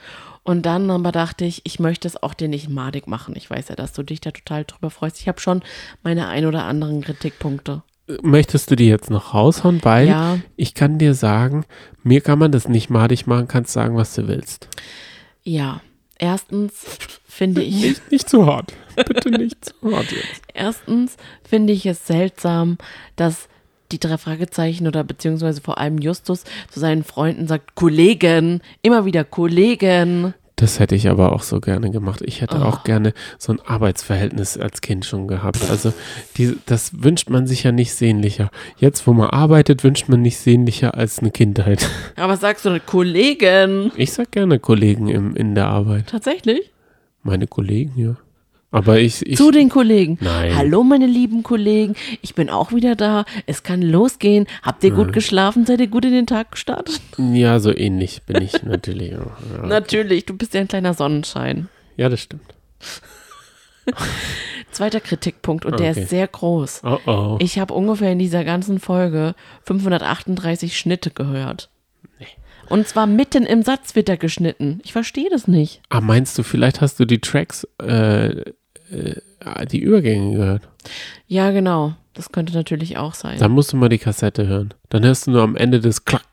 Und 0.43 0.65
dann 0.65 0.89
aber 0.89 1.11
dachte 1.11 1.45
ich, 1.45 1.61
ich 1.65 1.79
möchte 1.79 2.07
es 2.07 2.21
auch 2.21 2.33
dir 2.33 2.47
nicht 2.47 2.67
madig 2.69 3.05
machen. 3.07 3.35
Ich 3.37 3.49
weiß 3.49 3.69
ja, 3.69 3.75
dass 3.75 3.93
du 3.93 4.01
dich 4.03 4.21
da 4.21 4.31
total 4.31 4.65
drüber 4.65 4.89
freust. 4.89 5.19
Ich 5.19 5.27
habe 5.27 5.39
schon 5.39 5.61
meine 6.03 6.27
ein 6.27 6.45
oder 6.45 6.63
anderen 6.65 7.01
Kritikpunkte. 7.01 7.83
Möchtest 8.23 8.71
du 8.71 8.75
die 8.75 8.87
jetzt 8.87 9.09
noch 9.11 9.33
raushauen? 9.35 9.83
Weil 9.83 10.07
Ja, 10.07 10.39
ich 10.55 10.73
kann 10.73 10.97
dir 10.97 11.13
sagen, 11.13 11.65
mir 12.03 12.21
kann 12.21 12.39
man 12.39 12.51
das 12.51 12.67
nicht 12.67 12.89
madig 12.89 13.27
machen, 13.27 13.47
kannst 13.47 13.71
sagen, 13.71 13.95
was 13.95 14.15
du 14.15 14.27
willst. 14.27 14.67
ja. 15.43 15.81
Erstens 16.23 16.85
finde 17.27 17.63
ich, 17.63 17.81
Nicht, 17.81 18.11
nicht 18.11 18.29
zu 18.29 18.45
hart. 18.45 18.73
Bitte 18.95 19.31
nicht 19.31 19.65
zu 19.65 19.73
hart 19.91 20.11
jetzt. 20.11 20.43
erstens 20.53 21.17
finde 21.43 21.73
ich 21.73 21.83
es 21.87 22.05
seltsam, 22.05 22.77
dass 23.15 23.49
die 23.91 23.99
drei 23.99 24.17
Fragezeichen 24.17 24.87
oder 24.87 25.03
beziehungsweise 25.03 25.61
vor 25.61 25.77
allem 25.77 25.97
Justus 25.99 26.43
zu 26.69 26.79
seinen 26.79 27.03
Freunden 27.03 27.47
sagt, 27.47 27.75
Kollegen, 27.75 28.61
immer 28.81 29.05
wieder 29.05 29.23
Kollegen. 29.23 30.33
Das 30.57 30.79
hätte 30.79 30.93
ich 30.93 31.09
aber 31.09 31.33
auch 31.33 31.41
so 31.41 31.59
gerne 31.59 31.89
gemacht. 31.89 32.21
Ich 32.23 32.41
hätte 32.41 32.57
Oh. 32.59 32.65
auch 32.65 32.83
gerne 32.83 33.13
so 33.39 33.51
ein 33.51 33.59
Arbeitsverhältnis 33.61 34.57
als 34.59 34.81
Kind 34.81 35.05
schon 35.05 35.27
gehabt. 35.27 35.67
Also 35.71 35.91
die, 36.37 36.55
das 36.67 37.01
wünscht 37.03 37.31
man 37.31 37.47
sich 37.47 37.63
ja 37.63 37.71
nicht 37.71 37.95
sehnlicher. 37.95 38.51
Jetzt, 38.77 39.07
wo 39.07 39.13
man 39.13 39.31
arbeitet, 39.31 39.83
wünscht 39.83 40.07
man 40.07 40.21
nicht 40.21 40.37
sehnlicher 40.37 40.93
als 40.93 41.17
eine 41.17 41.31
Kindheit. 41.31 41.89
Aber 42.15 42.33
was 42.33 42.41
sagst 42.41 42.65
du 42.65 42.79
Kollegen? 42.79 43.91
Ich 43.95 44.13
sag 44.13 44.31
gerne 44.31 44.59
Kollegen 44.59 45.07
im, 45.07 45.35
in 45.35 45.55
der 45.55 45.65
Arbeit. 45.67 46.07
Tatsächlich? 46.07 46.69
Meine 47.23 47.47
Kollegen, 47.47 47.93
ja. 47.95 48.15
Aber 48.73 48.99
ich, 48.99 49.25
ich 49.27 49.35
Zu 49.37 49.51
den 49.51 49.67
Kollegen. 49.67 50.17
Nein. 50.21 50.55
Hallo, 50.55 50.83
meine 50.83 51.05
lieben 51.05 51.43
Kollegen. 51.43 51.95
Ich 52.21 52.35
bin 52.35 52.49
auch 52.49 52.71
wieder 52.71 52.95
da. 52.95 53.25
Es 53.45 53.63
kann 53.63 53.81
losgehen. 53.81 54.47
Habt 54.63 54.83
ihr 54.85 54.91
gut 54.91 55.11
geschlafen? 55.11 55.65
Seid 55.65 55.81
ihr 55.81 55.87
gut 55.87 56.05
in 56.05 56.13
den 56.13 56.25
Tag 56.27 56.51
gestartet? 56.53 57.01
ja, 57.17 57.59
so 57.59 57.75
ähnlich 57.75 58.21
bin 58.23 58.41
ich 58.41 58.63
natürlich. 58.63 59.11
Ja. 59.11 59.25
Natürlich, 59.65 60.25
du 60.25 60.37
bist 60.37 60.53
ja 60.53 60.61
ein 60.61 60.69
kleiner 60.69 60.93
Sonnenschein. 60.93 61.67
ja, 61.97 62.07
das 62.07 62.21
stimmt. 62.21 62.43
Zweiter 64.71 65.01
Kritikpunkt 65.01 65.65
und 65.65 65.79
der 65.79 65.91
Okay. 65.91 66.01
ist 66.03 66.09
sehr 66.09 66.27
groß. 66.27 66.81
Oh 66.85 66.97
oh. 67.05 67.37
Ich 67.41 67.59
habe 67.59 67.73
ungefähr 67.73 68.11
in 68.13 68.19
dieser 68.19 68.45
ganzen 68.45 68.79
Folge 68.79 69.35
538 69.65 70.77
Schnitte 70.77 71.11
gehört. 71.11 71.69
Und 72.69 72.87
zwar 72.87 73.05
mitten 73.05 73.45
im 73.45 73.63
Satz 73.63 73.95
wird 73.95 74.07
er 74.07 74.15
geschnitten. 74.15 74.79
Ich 74.85 74.93
verstehe 74.93 75.29
das 75.29 75.45
nicht. 75.45 75.81
Ah, 75.89 75.99
meinst 75.99 76.37
du, 76.37 76.43
vielleicht 76.43 76.79
hast 76.79 77.01
du 77.01 77.05
die 77.05 77.19
Tracks, 77.19 77.67
äh, 77.83 78.45
äh, 78.91 79.65
die 79.67 79.79
Übergänge 79.79 80.35
gehört? 80.37 80.67
Ja, 81.27 81.51
genau. 81.51 81.93
Das 82.13 82.31
könnte 82.31 82.53
natürlich 82.53 82.97
auch 82.97 83.13
sein. 83.13 83.39
Dann 83.39 83.51
musst 83.51 83.71
du 83.71 83.77
mal 83.77 83.89
die 83.89 83.97
Kassette 83.97 84.47
hören. 84.47 84.73
Dann 84.89 85.03
hörst 85.03 85.27
du 85.27 85.31
nur 85.31 85.41
am 85.43 85.55
Ende 85.55 85.79
des 85.79 86.03
Klack. 86.05 86.25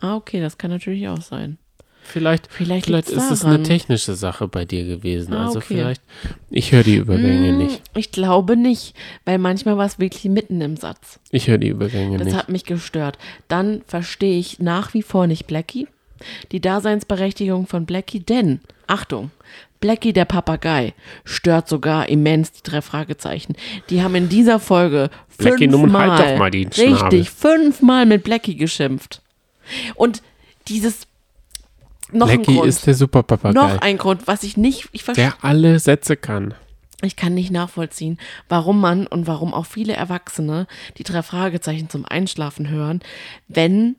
Ah, 0.00 0.16
okay, 0.16 0.40
das 0.40 0.56
kann 0.58 0.70
natürlich 0.70 1.08
auch 1.08 1.20
sein. 1.20 1.58
Vielleicht, 2.02 2.46
Vielleicht, 2.52 2.86
vielleicht 2.86 3.08
ist 3.08 3.30
es 3.32 3.44
eine 3.44 3.64
technische 3.64 4.14
Sache 4.14 4.46
bei 4.46 4.64
dir 4.64 4.84
gewesen. 4.84 5.34
Ah, 5.34 5.46
also 5.46 5.58
okay. 5.58 5.66
vielleicht, 5.68 6.02
ich 6.50 6.70
höre 6.70 6.84
die 6.84 6.96
Übergänge 6.96 7.48
Hm, 7.48 7.58
nicht. 7.58 7.82
Ich 7.96 8.12
glaube 8.12 8.56
nicht, 8.56 8.94
weil 9.24 9.38
manchmal 9.38 9.76
war 9.76 9.86
es 9.86 9.98
wirklich 9.98 10.24
mitten 10.26 10.60
im 10.60 10.76
Satz. 10.76 11.18
Ich 11.32 11.48
höre 11.48 11.58
die 11.58 11.68
Übergänge 11.68 12.16
Das 12.18 12.26
nicht. 12.28 12.36
hat 12.36 12.48
mich 12.48 12.64
gestört. 12.64 13.18
Dann 13.48 13.82
verstehe 13.88 14.38
ich 14.38 14.60
nach 14.60 14.94
wie 14.94 15.02
vor 15.02 15.26
nicht 15.26 15.48
Blackie. 15.48 15.88
Die 16.52 16.60
Daseinsberechtigung 16.60 17.66
von 17.66 17.86
Blackie, 17.86 18.20
denn, 18.20 18.60
Achtung, 18.86 19.32
Blackie 19.80 20.12
der 20.12 20.24
Papagei 20.24 20.94
stört 21.24 21.68
sogar 21.68 22.08
immens 22.08 22.52
die 22.52 22.62
drei 22.62 22.80
Fragezeichen. 22.82 23.54
Die 23.90 24.02
haben 24.02 24.14
in 24.14 24.28
dieser 24.28 24.58
Folge 24.60 25.10
Blackie, 25.38 25.66
nun 25.66 25.82
fünfmal, 25.82 26.10
halt 26.10 26.32
doch 26.32 26.38
mal 26.38 26.50
den 26.50 26.72
Schnabel. 26.72 26.94
richtig, 26.94 27.30
fünfmal 27.30 28.06
mit 28.06 28.24
Blackie 28.24 28.56
geschimpft. 28.56 29.22
Und 29.94 30.22
dieses, 30.68 31.06
noch 32.12 32.28
ein 32.28 32.38
Blackie 32.38 32.56
Grund, 32.56 32.68
ist 32.68 32.86
der 32.86 32.94
Superpapagei, 32.94 33.52
noch 33.52 33.80
ein 33.80 33.98
Grund, 33.98 34.26
was 34.26 34.42
ich 34.42 34.56
nicht, 34.56 34.88
ich 34.92 35.04
verstehe 35.04 35.26
der 35.26 35.44
alle 35.44 35.78
Sätze 35.78 36.16
kann. 36.16 36.54
ich 37.02 37.16
kann 37.16 37.34
nicht 37.34 37.50
nachvollziehen, 37.50 38.18
warum 38.48 38.80
man 38.80 39.06
und 39.06 39.26
warum 39.26 39.52
auch 39.52 39.66
viele 39.66 39.92
Erwachsene 39.92 40.66
die 40.98 41.04
drei 41.04 41.22
Fragezeichen 41.22 41.90
zum 41.90 42.04
Einschlafen 42.04 42.68
hören, 42.68 43.00
wenn 43.48 43.96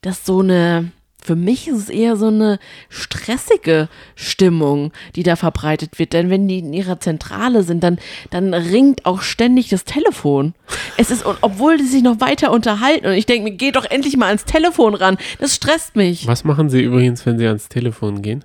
das 0.00 0.24
so 0.24 0.40
eine, 0.40 0.92
für 1.22 1.36
mich 1.36 1.68
ist 1.68 1.76
es 1.76 1.88
eher 1.88 2.16
so 2.16 2.28
eine 2.28 2.58
stressige 2.88 3.88
Stimmung, 4.14 4.92
die 5.14 5.22
da 5.22 5.36
verbreitet 5.36 5.98
wird. 5.98 6.12
Denn 6.12 6.30
wenn 6.30 6.48
die 6.48 6.60
in 6.60 6.72
ihrer 6.72 7.00
Zentrale 7.00 7.62
sind, 7.62 7.82
dann, 7.82 7.98
dann 8.30 8.54
ringt 8.54 9.04
auch 9.04 9.20
ständig 9.22 9.68
das 9.68 9.84
Telefon. 9.84 10.54
Es 10.96 11.10
ist, 11.10 11.24
obwohl 11.26 11.76
die 11.76 11.86
sich 11.86 12.02
noch 12.02 12.20
weiter 12.20 12.50
unterhalten 12.52 13.06
und 13.06 13.12
ich 13.12 13.26
denke 13.26 13.50
mir, 13.50 13.56
geh 13.56 13.72
doch 13.72 13.84
endlich 13.84 14.16
mal 14.16 14.26
ans 14.26 14.44
Telefon 14.44 14.94
ran. 14.94 15.18
Das 15.38 15.54
stresst 15.54 15.96
mich. 15.96 16.26
Was 16.26 16.44
machen 16.44 16.70
sie 16.70 16.82
übrigens, 16.82 17.26
wenn 17.26 17.38
sie 17.38 17.46
ans 17.46 17.68
Telefon 17.68 18.22
gehen? 18.22 18.44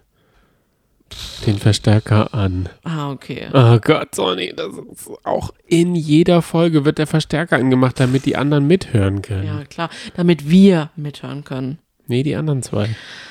Den 1.45 1.59
Verstärker 1.59 2.33
an. 2.33 2.69
Ah, 2.83 3.11
okay. 3.11 3.47
Oh 3.53 3.77
Gott, 3.79 4.15
Sonny, 4.15 4.53
das 4.55 4.73
ist 4.73 5.11
auch 5.23 5.53
in 5.67 5.95
jeder 5.95 6.41
Folge 6.41 6.85
wird 6.85 6.97
der 6.97 7.07
Verstärker 7.07 7.57
angemacht, 7.57 7.99
damit 7.99 8.25
die 8.25 8.35
anderen 8.35 8.65
mithören 8.65 9.21
können. 9.21 9.45
Ja, 9.45 9.63
klar. 9.65 9.89
Damit 10.15 10.49
wir 10.49 10.89
mithören 10.95 11.43
können. 11.43 11.77
Nee, 12.07 12.23
die 12.23 12.35
anderen 12.35 12.61
zwei. 12.63 12.89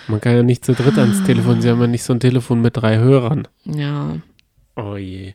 Man 0.08 0.20
kann 0.20 0.34
ja 0.34 0.42
nicht 0.42 0.64
zu 0.64 0.72
dritt 0.74 0.98
ans 0.98 1.22
Telefon, 1.24 1.60
sie 1.62 1.68
haben 1.70 1.80
ja 1.80 1.86
nicht 1.86 2.02
so 2.04 2.12
ein 2.12 2.20
Telefon 2.20 2.60
mit 2.60 2.76
drei 2.76 2.98
Hörern. 2.98 3.46
Ja. 3.64 4.16
Oh 4.76 4.96
je. 4.96 5.34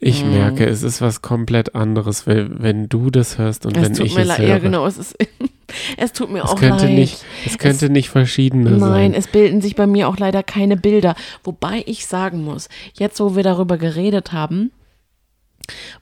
Ich 0.00 0.24
merke, 0.24 0.66
es 0.66 0.82
ist 0.82 1.00
was 1.00 1.22
komplett 1.22 1.74
anderes, 1.74 2.26
wenn, 2.26 2.62
wenn 2.62 2.88
du 2.88 3.10
das 3.10 3.38
hörst 3.38 3.64
und 3.64 3.76
Es 3.76 3.82
wenn 3.98 4.06
ich 4.06 4.16
es 4.16 4.24
leid, 4.26 4.38
höre. 4.38 4.48
ja 4.48 4.58
genau, 4.58 4.86
es 4.86 4.98
ist, 4.98 5.16
es 5.96 6.12
tut 6.12 6.30
mir 6.30 6.44
es 6.44 6.50
auch 6.50 6.56
könnte 6.56 6.84
leid. 6.86 6.94
nicht, 6.94 7.24
es 7.46 7.56
könnte 7.58 7.88
nicht 7.88 8.10
verschiedener 8.10 8.70
Nein, 8.72 8.80
sein. 8.80 9.14
es 9.14 9.28
bilden 9.28 9.62
sich 9.62 9.76
bei 9.76 9.86
mir 9.86 10.08
auch 10.08 10.18
leider 10.18 10.42
keine 10.42 10.76
Bilder. 10.76 11.14
Wobei 11.42 11.82
ich 11.86 12.06
sagen 12.06 12.44
muss, 12.44 12.68
jetzt 12.94 13.18
wo 13.20 13.34
wir 13.34 13.42
darüber 13.42 13.78
geredet 13.78 14.32
haben, 14.32 14.72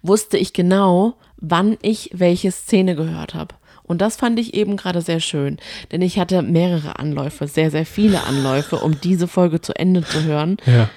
wusste 0.03 0.37
ich 0.37 0.53
genau, 0.53 1.15
wann 1.37 1.77
ich 1.83 2.11
welche 2.13 2.51
Szene 2.51 2.97
gehört 2.97 3.35
habe. 3.35 3.55
Und 3.93 3.99
das 3.99 4.17
fand 4.17 4.39
ich 4.39 4.55
eben 4.55 4.79
gerade 4.79 5.03
sehr 5.03 5.21
schön, 5.21 5.59
denn 5.93 6.01
ich 6.01 6.19
hatte 6.19 6.41
mehrere 6.41 6.99
Anläufe, 6.99 7.47
sehr, 7.47 7.71
sehr 7.71 7.85
viele 7.85 8.25
Anläufe, 8.25 8.77
um 8.77 8.99
diese 8.99 9.29
Folge 9.29 9.61
zu 9.61 9.79
Ende 9.79 10.01
zu 10.03 10.25
hören. 10.25 10.57
Ja. 10.65 10.89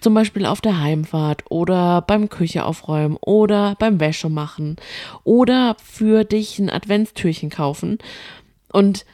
Zum 0.00 0.14
Beispiel 0.14 0.46
auf 0.46 0.60
der 0.60 0.80
Heimfahrt 0.80 1.42
oder 1.50 2.02
beim 2.02 2.28
Küche 2.28 2.64
aufräumen 2.64 3.16
oder 3.20 3.74
beim 3.80 3.98
Wäsche 3.98 4.28
machen 4.28 4.76
oder 5.24 5.74
für 5.82 6.22
dich 6.22 6.60
ein 6.60 6.70
Adventstürchen 6.70 7.50
kaufen. 7.50 7.98
Und 8.72 9.04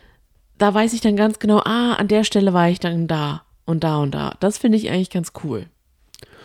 da 0.59 0.75
weiß 0.75 0.92
ich 0.92 1.01
dann 1.01 1.16
ganz 1.16 1.38
genau, 1.38 1.61
ah, 1.64 1.95
an 1.95 2.09
der 2.09 2.25
Stelle 2.25 2.53
war 2.53 2.68
ich 2.68 2.81
dann 2.81 3.09
da 3.09 3.45
und 3.64 3.83
da 3.83 3.97
und 3.97 4.11
da. 4.11 4.35
Das 4.40 4.59
finde 4.59 4.77
ich 4.77 4.90
eigentlich 4.90 5.09
ganz 5.09 5.33
cool. 5.42 5.68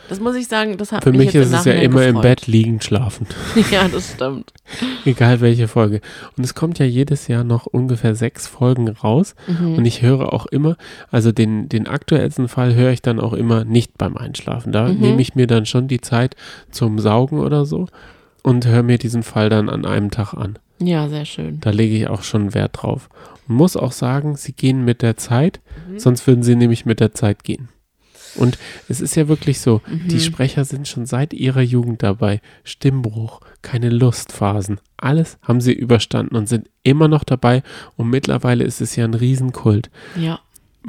Das 0.09 0.19
muss 0.19 0.35
ich 0.35 0.47
sagen, 0.47 0.77
das 0.77 0.91
hat 0.91 1.03
Für 1.03 1.11
mich, 1.11 1.27
mich, 1.33 1.35
ist 1.35 1.51
es 1.53 1.65
ja 1.65 1.73
immer 1.73 2.03
im 2.03 2.15
gefreut. 2.15 2.21
Bett 2.23 2.47
liegend 2.47 2.83
schlafen. 2.83 3.27
Ja, 3.71 3.87
das 3.87 4.13
stimmt. 4.13 4.53
Egal 5.05 5.41
welche 5.41 5.67
Folge. 5.67 6.01
Und 6.37 6.43
es 6.43 6.55
kommt 6.55 6.79
ja 6.79 6.85
jedes 6.85 7.27
Jahr 7.27 7.43
noch 7.43 7.65
ungefähr 7.65 8.15
sechs 8.15 8.47
Folgen 8.47 8.87
raus. 8.89 9.35
Mhm. 9.47 9.75
Und 9.75 9.85
ich 9.85 10.01
höre 10.01 10.31
auch 10.33 10.45
immer, 10.45 10.77
also 11.11 11.31
den, 11.31 11.67
den 11.69 11.87
aktuellsten 11.87 12.47
Fall 12.47 12.73
höre 12.75 12.91
ich 12.91 13.01
dann 13.01 13.19
auch 13.19 13.33
immer 13.33 13.65
nicht 13.65 13.97
beim 13.97 14.15
Einschlafen. 14.17 14.71
Da 14.71 14.87
Mhm. 14.87 14.99
nehme 14.99 15.21
ich 15.21 15.35
mir 15.35 15.47
dann 15.47 15.65
schon 15.65 15.87
die 15.87 16.01
Zeit 16.01 16.35
zum 16.71 16.99
Saugen 16.99 17.39
oder 17.39 17.65
so 17.65 17.87
und 18.43 18.65
höre 18.65 18.83
mir 18.83 18.97
diesen 18.97 19.23
Fall 19.23 19.49
dann 19.49 19.69
an 19.69 19.85
einem 19.85 20.11
Tag 20.11 20.33
an. 20.33 20.57
Ja, 20.79 21.09
sehr 21.09 21.25
schön. 21.25 21.59
Da 21.59 21.71
lege 21.71 21.95
ich 21.95 22.07
auch 22.07 22.21
schon 22.23 22.53
Wert 22.53 22.71
drauf. 22.81 23.09
Und 23.47 23.55
muss 23.55 23.75
auch 23.75 23.91
sagen, 23.91 24.35
sie 24.35 24.53
gehen 24.53 24.85
mit 24.85 25.01
der 25.01 25.17
Zeit, 25.17 25.59
Mhm. 25.89 25.99
sonst 25.99 26.27
würden 26.27 26.43
sie 26.43 26.55
nämlich 26.55 26.85
mit 26.85 26.99
der 26.99 27.13
Zeit 27.13 27.43
gehen. 27.43 27.69
Und 28.35 28.57
es 28.89 29.01
ist 29.01 29.15
ja 29.15 29.27
wirklich 29.27 29.59
so, 29.59 29.81
Mhm. 29.87 30.07
die 30.09 30.19
Sprecher 30.19 30.65
sind 30.65 30.87
schon 30.87 31.05
seit 31.05 31.33
ihrer 31.33 31.61
Jugend 31.61 32.03
dabei. 32.03 32.41
Stimmbruch, 32.63 33.41
keine 33.61 33.89
Lustphasen, 33.89 34.79
alles 34.97 35.37
haben 35.41 35.61
sie 35.61 35.73
überstanden 35.73 36.35
und 36.35 36.47
sind 36.49 36.69
immer 36.83 37.07
noch 37.07 37.23
dabei. 37.23 37.63
Und 37.95 38.09
mittlerweile 38.09 38.63
ist 38.63 38.81
es 38.81 38.95
ja 38.95 39.05
ein 39.05 39.13
Riesenkult. 39.13 39.89
Ja. 40.15 40.39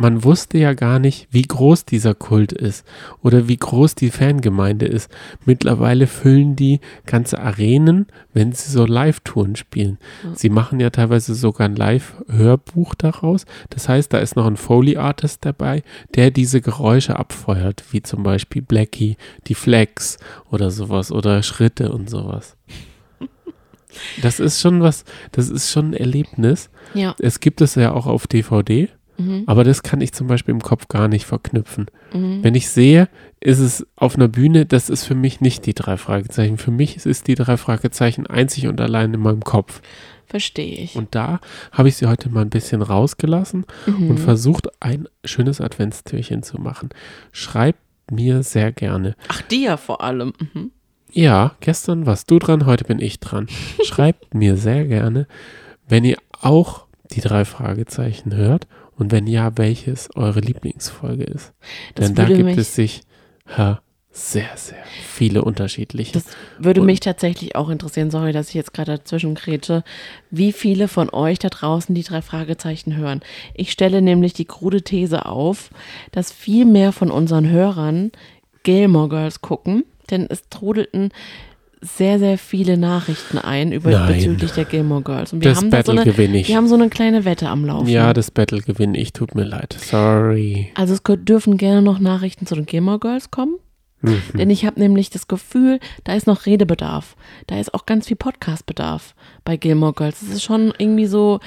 Man 0.01 0.23
wusste 0.23 0.59
ja 0.59 0.75
gar 0.75 1.01
nicht, 1.01 1.27
wie 1.33 1.43
groß 1.43 1.85
dieser 1.85 2.15
Kult 2.15 2.53
ist 2.53 2.87
oder 3.21 3.49
wie 3.49 3.57
groß 3.57 3.97
die 3.97 4.11
Fangemeinde 4.11 4.87
ist. 4.87 5.11
Mittlerweile 5.45 6.07
füllen 6.07 6.55
die 6.55 6.79
ganze 7.05 7.41
Arenen, 7.41 8.07
wenn 8.33 8.53
sie 8.53 8.71
so 8.71 8.87
Live-Touren 8.87 9.57
spielen. 9.57 9.99
Ja. 10.23 10.37
Sie 10.37 10.51
machen 10.51 10.79
ja 10.79 10.91
teilweise 10.91 11.35
sogar 11.35 11.69
ein 11.69 11.75
Live-Hörbuch 11.75 12.95
daraus. 12.95 13.45
Das 13.71 13.89
heißt, 13.89 14.13
da 14.13 14.19
ist 14.19 14.37
noch 14.37 14.47
ein 14.47 14.57
Foley-Artist 14.57 15.45
dabei, 15.45 15.83
der 16.15 16.31
diese 16.31 16.61
Geräusche 16.61 17.19
abfeuert, 17.19 17.83
wie 17.91 18.01
zum 18.01 18.23
Beispiel 18.23 18.63
Blackie, 18.63 19.17
die 19.49 19.57
Flex 19.57 20.19
oder 20.49 20.71
sowas 20.71 21.11
oder 21.11 21.43
Schritte 21.43 21.91
und 21.91 22.09
sowas. 22.09 22.57
Das 24.23 24.39
ist 24.39 24.61
schon 24.61 24.81
was, 24.83 25.05
das 25.33 25.49
ist 25.49 25.73
schon 25.73 25.91
ein 25.91 25.95
Erlebnis. 25.95 26.71
Ja. 26.95 27.17
Es 27.19 27.41
gibt 27.41 27.63
es 27.63 27.75
ja 27.75 27.91
auch 27.93 28.07
auf 28.07 28.27
DVD. 28.29 28.91
Mhm. 29.19 29.43
Aber 29.47 29.65
das 29.65 29.83
kann 29.83 30.01
ich 30.01 30.13
zum 30.13 30.27
Beispiel 30.29 30.55
im 30.55 30.63
Kopf 30.63 30.89
gar 30.89 31.09
nicht 31.09 31.27
verknüpfen. 31.27 31.87
Mhm. 32.15 32.43
Wenn 32.43 32.55
ich 32.55 32.69
sehe, 32.71 33.09
ist 33.41 33.59
es 33.59 33.87
auf 33.97 34.17
einer 34.17 34.29
Bühne, 34.29 34.65
das 34.67 34.89
ist 34.91 35.05
für 35.05 35.15
mich 35.15 35.41
nicht 35.41 35.67
die 35.67 35.75
drei 35.75 35.97
Fragezeichen. 35.97 36.57
Für 36.57 36.71
mich 36.71 37.05
ist 37.05 37.27
die 37.27 37.35
drei 37.35 37.57
Fragezeichen 37.57 38.27
einzig 38.27 38.67
und 38.69 38.81
allein 38.81 39.13
in 39.15 39.21
meinem 39.21 39.43
Kopf. 39.45 39.81
Verstehe 40.27 40.77
ich. 40.77 40.95
Und 40.95 41.15
da 41.15 41.41
habe 41.73 41.89
ich 41.89 41.97
sie 41.97 42.07
heute 42.07 42.29
mal 42.29 42.43
ein 42.43 42.51
bisschen 42.51 42.83
rausgelassen 42.83 43.65
Mhm. 43.87 44.11
und 44.11 44.19
versucht, 44.19 44.69
ein 44.81 45.09
schönes 45.25 45.61
Adventstürchen 45.61 46.43
zu 46.43 46.59
machen. 46.61 46.91
Schreibt 47.33 47.81
mir 48.11 48.43
sehr 48.43 48.73
gerne. 48.73 49.17
Ach, 49.29 49.41
die 49.43 49.65
ja 49.65 49.77
vor 49.77 50.03
allem. 50.03 50.33
Mhm. 50.55 50.71
Ja, 51.13 51.53
gestern 51.61 52.05
warst 52.07 52.31
du 52.31 52.39
dran, 52.39 52.67
heute 52.67 52.85
bin 52.85 53.01
ich 53.01 53.21
dran. 53.21 53.47
Schreibt 53.85 54.35
mir 54.35 54.57
sehr 54.59 54.85
gerne, 54.85 55.27
wenn 55.89 56.05
ihr 56.05 56.19
auch 56.41 56.85
die 57.11 57.23
drei 57.23 57.47
Fragezeichen 57.47 58.35
hört 58.37 58.67
und 58.99 59.13
wenn 59.13 59.27
ja, 59.27 59.57
welches 59.57 60.09
eure 60.17 60.41
Lieblingsfolge 60.41 61.25
ist. 61.25 61.53
Das 61.95 62.07
Denn 62.07 62.15
da 62.15 62.25
gibt 62.25 62.59
es 62.59 62.75
sich 62.75 63.03
ha, 63.47 63.81
sehr, 64.11 64.49
sehr 64.57 64.83
viele 65.05 65.45
unterschiedliche. 65.45 66.13
Das 66.13 66.25
würde 66.59 66.81
Und- 66.81 66.87
mich 66.87 66.99
tatsächlich 67.01 67.55
auch 67.55 67.69
interessieren, 67.69 68.11
sorry, 68.11 68.33
dass 68.33 68.49
ich 68.49 68.55
jetzt 68.55 68.75
gerade 68.75 68.99
dazwischen 68.99 69.35
grätsche, 69.37 69.85
wie 70.31 70.53
viele 70.53 70.89
von 70.89 71.09
euch 71.11 71.39
da 71.39 71.49
draußen 71.49 71.95
die 71.95 72.03
drei 72.03 72.21
Fragezeichen 72.23 72.97
hören. 72.97 73.21
Ich 73.55 73.71
stelle 73.71 74.03
nämlich 74.03 74.33
die 74.33 74.45
krude 74.47 74.83
These 74.83 75.27
auf, 75.27 75.71
dass 76.11 76.33
viel 76.33 76.65
mehr 76.65 76.93
von 76.93 77.11
unseren 77.11 77.49
Hörern 77.49 78.11
Gilmore 78.65 79.09
Girls 79.09 79.41
gucken, 79.41 79.85
denn 80.11 80.27
es 80.29 80.49
trudelten 80.51 81.11
sehr, 81.81 82.19
sehr 82.19 82.38
viele 82.38 82.77
Nachrichten 82.77 83.38
ein 83.38 83.73
über 83.73 83.91
Nein. 83.91 84.14
bezüglich 84.14 84.53
der 84.53 84.64
Gilmore 84.64 85.03
Girls. 85.03 85.33
Und 85.33 85.43
wir 85.43 85.51
das 85.51 85.59
haben 85.59 85.71
da 85.71 85.79
so 85.79 85.93
Battle 85.93 86.03
eine, 86.03 86.11
gewinne 86.11 86.38
ich. 86.38 86.49
wir 86.49 86.57
haben 86.57 86.69
so 86.69 86.75
eine 86.75 86.88
kleine 86.88 87.25
Wette 87.25 87.49
am 87.49 87.64
Laufen. 87.64 87.88
Ja, 87.88 88.12
das 88.12 88.31
Battle 88.31 88.61
gewinne 88.61 88.99
ich, 88.99 89.12
tut 89.12 89.35
mir 89.35 89.45
leid. 89.45 89.77
Sorry. 89.81 90.69
Also 90.75 90.95
es 90.95 91.03
dürfen 91.03 91.57
gerne 91.57 91.83
noch 91.83 91.99
Nachrichten 91.99 92.47
zu 92.47 92.55
den 92.55 92.67
Gilmore 92.67 92.99
Girls 92.99 93.31
kommen. 93.31 93.57
Mhm. 94.01 94.23
Denn 94.35 94.51
ich 94.51 94.64
habe 94.64 94.79
nämlich 94.81 95.11
das 95.11 95.27
Gefühl, 95.29 95.81
da 96.05 96.14
ist 96.14 96.27
noch 96.27 96.47
Redebedarf. 96.47 97.17
Da 97.47 97.59
ist 97.59 97.75
auch 97.75 97.87
ganz 97.87 98.07
viel 98.07 98.17
Podcastbedarf 98.17 99.14
bei 99.45 99.57
Gilmore 99.57 99.93
Girls. 99.93 100.21
Das 100.21 100.29
ist 100.31 100.45
schon 100.45 100.73
irgendwie 100.79 101.07
so, 101.07 101.41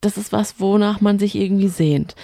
das 0.00 0.16
ist 0.16 0.32
was, 0.32 0.60
wonach 0.60 1.00
man 1.00 1.18
sich 1.18 1.34
irgendwie 1.34 1.68
sehnt. 1.68 2.14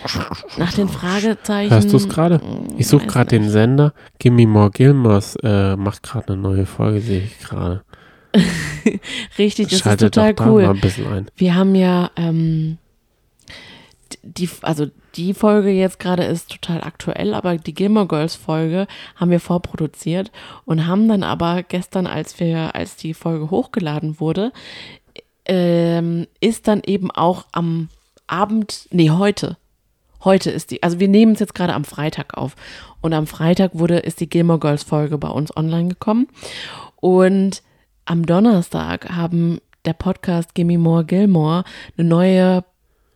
Nach 0.59 0.73
den 0.73 0.89
Fragezeichen. 0.89 1.73
Hörst 1.73 1.93
du 1.93 1.97
es 1.97 2.09
gerade? 2.09 2.39
mm, 2.39 2.75
Ich 2.79 2.87
suche 2.87 3.07
gerade 3.07 3.31
den. 3.31 3.51
Sender. 3.51 3.93
Gimme 4.19 4.47
More 4.47 4.71
Gilmores 4.71 5.37
äh, 5.43 5.77
macht 5.77 6.03
gerade 6.03 6.33
eine 6.33 6.43
neue 6.43 6.67
Folge, 6.67 7.01
sehe 7.01 7.23
ich 7.23 7.39
gerade. 7.41 7.83
Richtig, 9.39 9.69
das 9.69 9.81
Schaltet 9.81 10.17
ist 10.17 10.23
total 10.35 10.35
cool. 10.49 10.81
Wir 11.37 11.55
haben 11.55 11.75
ja, 11.75 12.11
ähm, 12.17 12.79
die, 14.23 14.49
also 14.63 14.87
die 15.17 15.35
Folge 15.35 15.71
jetzt 15.71 15.99
gerade 15.99 16.25
ist 16.25 16.51
total 16.51 16.83
aktuell, 16.83 17.35
aber 17.35 17.57
die 17.57 17.75
Gilmore 17.75 18.09
Girls 18.09 18.35
Folge 18.35 18.87
haben 19.17 19.31
wir 19.31 19.41
vorproduziert 19.41 20.33
und 20.65 20.87
haben 20.87 21.09
dann 21.09 21.23
aber 21.23 21.63
gestern, 21.63 22.07
als 22.07 22.41
wir, 22.41 22.75
als 22.75 22.97
die 22.97 23.15
Folge 23.15 23.51
hochgeladen 23.51 24.19
wurde, 24.21 24.53
ähm, 25.47 26.27
ist 26.41 26.69
dann 26.69 26.83
eben 26.85 27.11
auch 27.11 27.47
am 27.53 27.89
Abend, 28.27 28.89
nee, 28.91 29.11
heute. 29.11 29.57
Heute 30.25 30.51
ist 30.51 30.71
die, 30.71 30.83
also 30.83 31.01
wir 31.01 31.09
nehmen 31.09 31.33
es 31.33 31.41
jetzt 31.41 31.55
gerade 31.55 31.75
am 31.75 31.85
Freitag 31.85 32.37
auf. 32.37 32.57
Und 33.03 33.13
am 33.13 33.27
Freitag 33.27 33.79
wurde, 33.79 33.99
ist 33.99 34.21
die 34.21 34.29
Gilmore 34.29 34.59
Girls 34.59 34.83
Folge 34.83 35.19
bei 35.19 35.29
uns 35.29 35.55
online 35.55 35.89
gekommen. 35.89 36.29
Und 36.97 37.63
am 38.07 38.25
Donnerstag 38.25 39.11
haben 39.11 39.61
der 39.85 39.93
Podcast 39.93 40.55
Gimme 40.55 40.79
More 40.79 41.05
Gilmore 41.05 41.65
eine 41.97 42.09
neue 42.09 42.65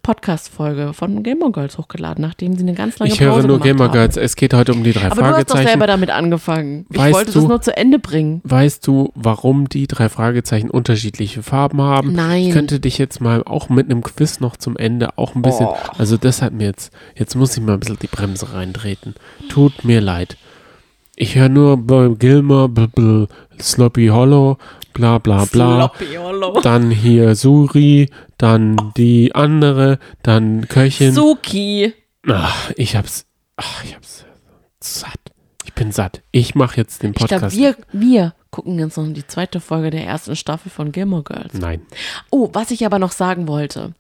Podcast-Folge 0.09 0.95
von 0.95 1.23
Gilmore 1.23 1.53
Girls 1.53 1.77
hochgeladen, 1.77 2.23
nachdem 2.23 2.57
sie 2.57 2.63
eine 2.63 2.73
ganz 2.73 2.99
lange 2.99 3.13
Ich 3.13 3.21
höre 3.21 3.33
Pause 3.35 3.47
nur 3.47 3.59
gemacht 3.59 3.65
Gilmore 3.65 3.89
haben. 3.91 3.93
Girls. 3.93 4.17
Es 4.17 4.37
geht 4.37 4.55
heute 4.55 4.73
um 4.73 4.83
die 4.83 4.93
drei 4.93 5.11
Aber 5.11 5.17
du 5.17 5.23
hast 5.23 5.27
doch 5.27 5.33
Fragezeichen. 5.35 5.69
selber 5.69 5.87
damit 5.87 6.09
angefangen. 6.09 6.87
Ich 6.91 6.99
Weißt 6.99 7.15
wollte 7.15 7.33
du- 7.33 7.41
das 7.41 7.49
nur 7.49 7.61
zu 7.61 7.77
Ende 7.77 7.99
bringen. 7.99 8.41
Weißt 8.43 8.87
du, 8.87 9.13
warum 9.15 9.69
die 9.69 9.87
drei 9.87 10.09
Fragezeichen 10.09 10.71
unterschiedliche 10.71 11.43
Farben 11.43 11.83
haben? 11.83 12.13
Nein. 12.15 12.45
Ich 12.45 12.53
könnte 12.53 12.81
dich 12.81 12.97
jetzt 12.97 13.21
mal 13.21 13.43
auch 13.45 13.69
mit 13.69 13.91
einem 13.91 14.03
Quiz 14.03 14.41
noch 14.41 14.57
zum 14.57 14.79
Ende 14.79 15.19
auch 15.19 15.35
ein 15.35 15.43
bisschen. 15.43 15.67
Oh. 15.67 15.77
Also, 15.99 16.17
das 16.17 16.41
hat 16.41 16.55
mir 16.55 16.65
jetzt. 16.69 16.91
Jetzt 17.15 17.35
muss 17.35 17.55
ich 17.55 17.63
mal 17.63 17.75
ein 17.75 17.81
bisschen 17.81 17.99
die 18.01 18.07
Bremse 18.07 18.55
reintreten. 18.55 19.15
Tut 19.51 19.85
mir 19.85 20.01
leid. 20.01 20.39
Ich 21.17 21.35
höre 21.35 21.49
nur 21.51 21.77
bl, 21.77 23.27
Sloppy 23.61 24.07
Hollow, 24.07 24.57
bla 24.99 25.19
bla 25.19 25.45
bla. 25.47 25.93
Dann 26.63 26.91
hier 26.91 27.35
Suri, 27.35 28.11
dann 28.37 28.93
die 28.97 29.35
andere, 29.35 29.99
dann 30.23 30.69
Köchin. 30.69 31.15
Suki. 31.15 31.95
Ach, 32.29 32.71
ich 32.77 32.97
hab's. 32.97 33.25
Ach, 33.57 33.85
ich 33.85 33.95
hab's 33.95 34.25
satt. 34.81 35.19
Ich 35.65 35.73
bin 35.75 35.93
satt. 35.93 36.23
Ich 36.31 36.55
mache 36.55 36.77
jetzt 36.77 37.03
den 37.03 37.11
Ich 37.11 37.17
glaube, 37.17 37.35
Podcast. 37.35 37.57
wir, 37.57 37.77
wir 37.93 38.35
gucken 38.51 38.79
jetzt 38.79 38.97
noch 38.97 39.07
die 39.13 39.27
zweite 39.27 39.61
Folge 39.61 39.91
der 39.91 40.05
ersten 40.05 40.37
Staffel 40.37 40.71
von 40.71 40.93
Gilmore 40.93 41.23
Girls. 41.25 41.55
Nein. 41.55 41.83
Oh, 42.31 42.49
was 42.53 42.71
ich 42.71 42.87
aber 42.87 42.99
noch 42.99 43.13
sagen 43.13 43.49
wollte. 43.49 43.93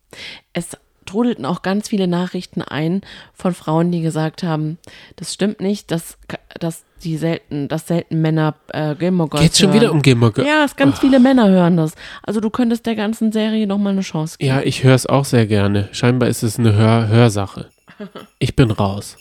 Es 0.53 0.77
trudelten 1.09 1.44
auch 1.44 1.62
ganz 1.62 1.88
viele 1.88 2.07
Nachrichten 2.07 2.62
ein 2.62 3.01
von 3.35 3.55
Frauen, 3.55 3.90
die 3.90 4.01
gesagt 4.01 4.42
haben, 4.42 4.79
das 5.16 5.35
stimmt 5.35 5.61
nicht, 5.61 5.90
dass, 5.90 6.18
dass 6.59 6.85
die 7.03 7.16
selten, 7.16 7.68
dass 7.68 7.87
selten 7.87 8.21
Männer 8.21 8.55
äh, 8.68 8.94
Gilmore 8.94 9.29
Girls 9.29 9.42
Geht's 9.42 9.59
schon 9.59 9.68
hören. 9.68 9.81
wieder 9.81 9.92
um 9.92 10.03
Gilmore 10.03 10.33
Girls? 10.33 10.49
Ja, 10.49 10.64
es 10.64 10.77
ganz 10.77 10.99
viele 10.99 11.21
Männer 11.21 11.49
hören 11.49 11.77
das. 11.77 11.94
Also 12.23 12.40
du 12.40 12.51
könntest 12.51 12.87
der 12.87 12.94
ganzen 12.94 13.33
Serie 13.33 13.66
nochmal 13.66 13.92
eine 13.92 14.03
Chance 14.03 14.38
geben. 14.38 14.49
Ja, 14.49 14.62
ich 14.62 14.85
höre 14.85 14.94
es 14.94 15.07
auch 15.07 15.25
sehr 15.25 15.47
gerne. 15.47 15.88
Scheinbar 15.92 16.29
ist 16.29 16.42
es 16.42 16.59
eine 16.59 16.75
Hör 16.75 17.09
Hörsache. 17.09 17.68
Ich 18.38 18.55
bin 18.55 18.71
raus. 18.71 19.16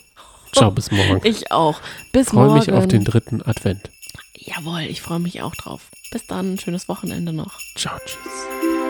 Ciao, 0.52 0.70
bis 0.70 0.90
morgen. 0.92 1.20
Ich 1.24 1.50
auch. 1.50 1.80
Bis 2.12 2.28
freue 2.28 2.46
morgen. 2.46 2.58
mich 2.58 2.72
auf 2.72 2.86
den 2.86 3.04
dritten 3.04 3.42
Advent. 3.42 3.90
Jawohl, 4.36 4.82
ich 4.82 5.02
freue 5.02 5.18
mich 5.18 5.42
auch 5.42 5.54
drauf. 5.56 5.90
Bis 6.10 6.26
dann, 6.26 6.58
schönes 6.58 6.88
Wochenende 6.88 7.32
noch. 7.32 7.58
Ciao, 7.74 7.96
tschüss. 8.04 8.87